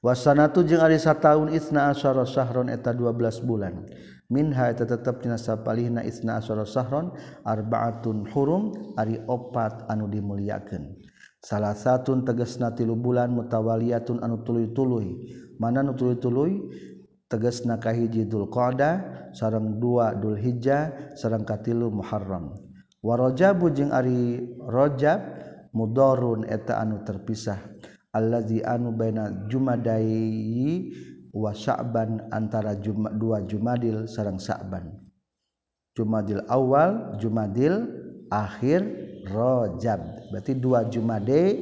[0.00, 3.84] Wasanatu jeung ari sataun isna asyara syahron eta 12 bulan.
[4.30, 7.10] minha eta tetep tina sapalihna isna asyara sahron
[7.42, 10.96] arbaatun hurum ari opat anu dimuliakeun.
[11.40, 15.34] Salah satu tegasna tilu bulan mutawaliyatun anu tuluy-tuluy.
[15.58, 16.68] Mana anu tuluy-tuluy?
[17.30, 22.58] Tegasna kahiji Dzulqa'dah sareng dua Dzulhijjah sareng katilu Muharram.
[23.00, 25.20] Wa rajab jeung ari Rajab
[25.72, 27.56] mudorun eta anu terpisah.
[28.10, 30.90] Allazi anu baina jumadai
[31.30, 34.86] wasaban antara Jumat dua Jumadil sarang Sa'ban
[35.94, 37.86] Jumadil awal Jumadil
[38.30, 40.00] akhir Rajab.
[40.32, 41.60] Berarti dua Jumade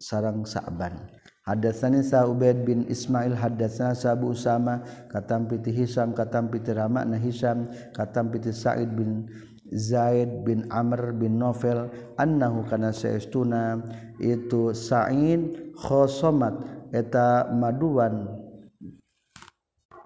[0.00, 0.96] sarang Sa'ban
[1.44, 4.80] Hadatsani Sa'ubaid bin Ismail hadatsana Sabu Usama
[5.12, 9.28] katam piti Hisam katam piti Ramakna Hisam katam piti Sa'id bin
[9.70, 13.82] Zaid bin Amr bin Novel annahu kana saestuna
[14.22, 18.39] itu Sa'id khosomat eta maduan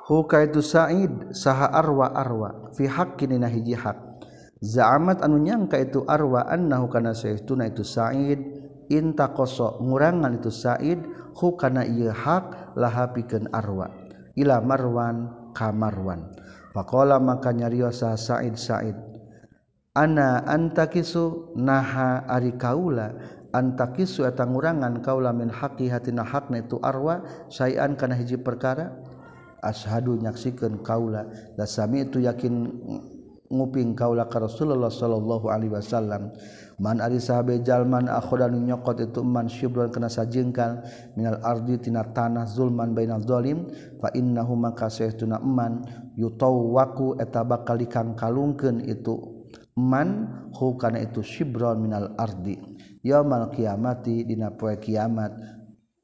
[0.04, 2.68] Huka itu Said saha arwa arwa.
[2.76, 3.96] Fi haqqin na hiji hak.
[4.60, 8.40] Za'amat anu nyangka itu arwa annahu kana saytuna itu Said.
[8.92, 11.00] Intaqasa ngurangan itu Said
[11.40, 13.88] hu kana ieu hak laha pikeun arwa.
[14.36, 16.28] Ila marwan ka marwan.
[16.76, 17.56] Faqala maka
[17.92, 18.96] Said Said
[19.94, 21.54] ana antakisu?
[21.54, 23.14] Naha ari kaula
[23.54, 28.90] antakisu eta ngurangan kaula min haqqi hatina hakna itu arwa sayan kana hiji perkara
[29.64, 31.24] ashadu nyaksikan kaula.
[31.56, 32.52] Dan sami itu yakin
[33.48, 36.36] nguping kaula ka Rasulullah sallallahu alaihi wasallam.
[36.74, 40.82] Man ari sahabe jalman akhodan nyokot itu man syibran kena sajengkal
[41.14, 43.70] minal ardi tina tanah zulman bainal zalim
[44.02, 45.86] fa innahu maka saytuna man
[46.18, 49.14] yutawwaku eta bakal dikangkalungkeun itu
[49.78, 52.58] man hu kana itu syibran minal ardi.
[53.06, 55.30] Yaumul kiamati dina poe kiamat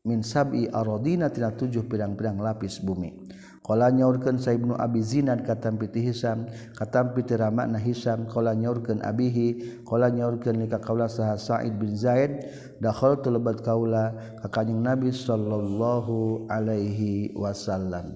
[0.07, 3.20] min sab'i aradina tina tujuh pirang-pirang lapis bumi.
[3.71, 9.87] Kala nyaurkeun Saibnu Abi Zinad katampi ti Hisam, katampi ti Ramakna Hisam, kala nyaurkeun abihi,
[9.87, 12.51] kala nyaurkeun lika kaula saha Sa'id bin Zaid,
[12.83, 14.11] dakhaltu lebat kaula
[14.43, 18.11] ka Kanjeng Nabi sallallahu alaihi wasallam.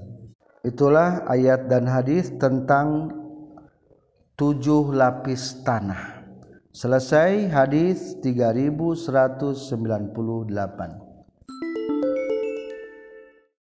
[0.66, 3.14] Itulah ayat dan hadis tentang
[4.34, 6.26] tujuh lapis tanah.
[6.74, 11.03] Selesai hadis 3198.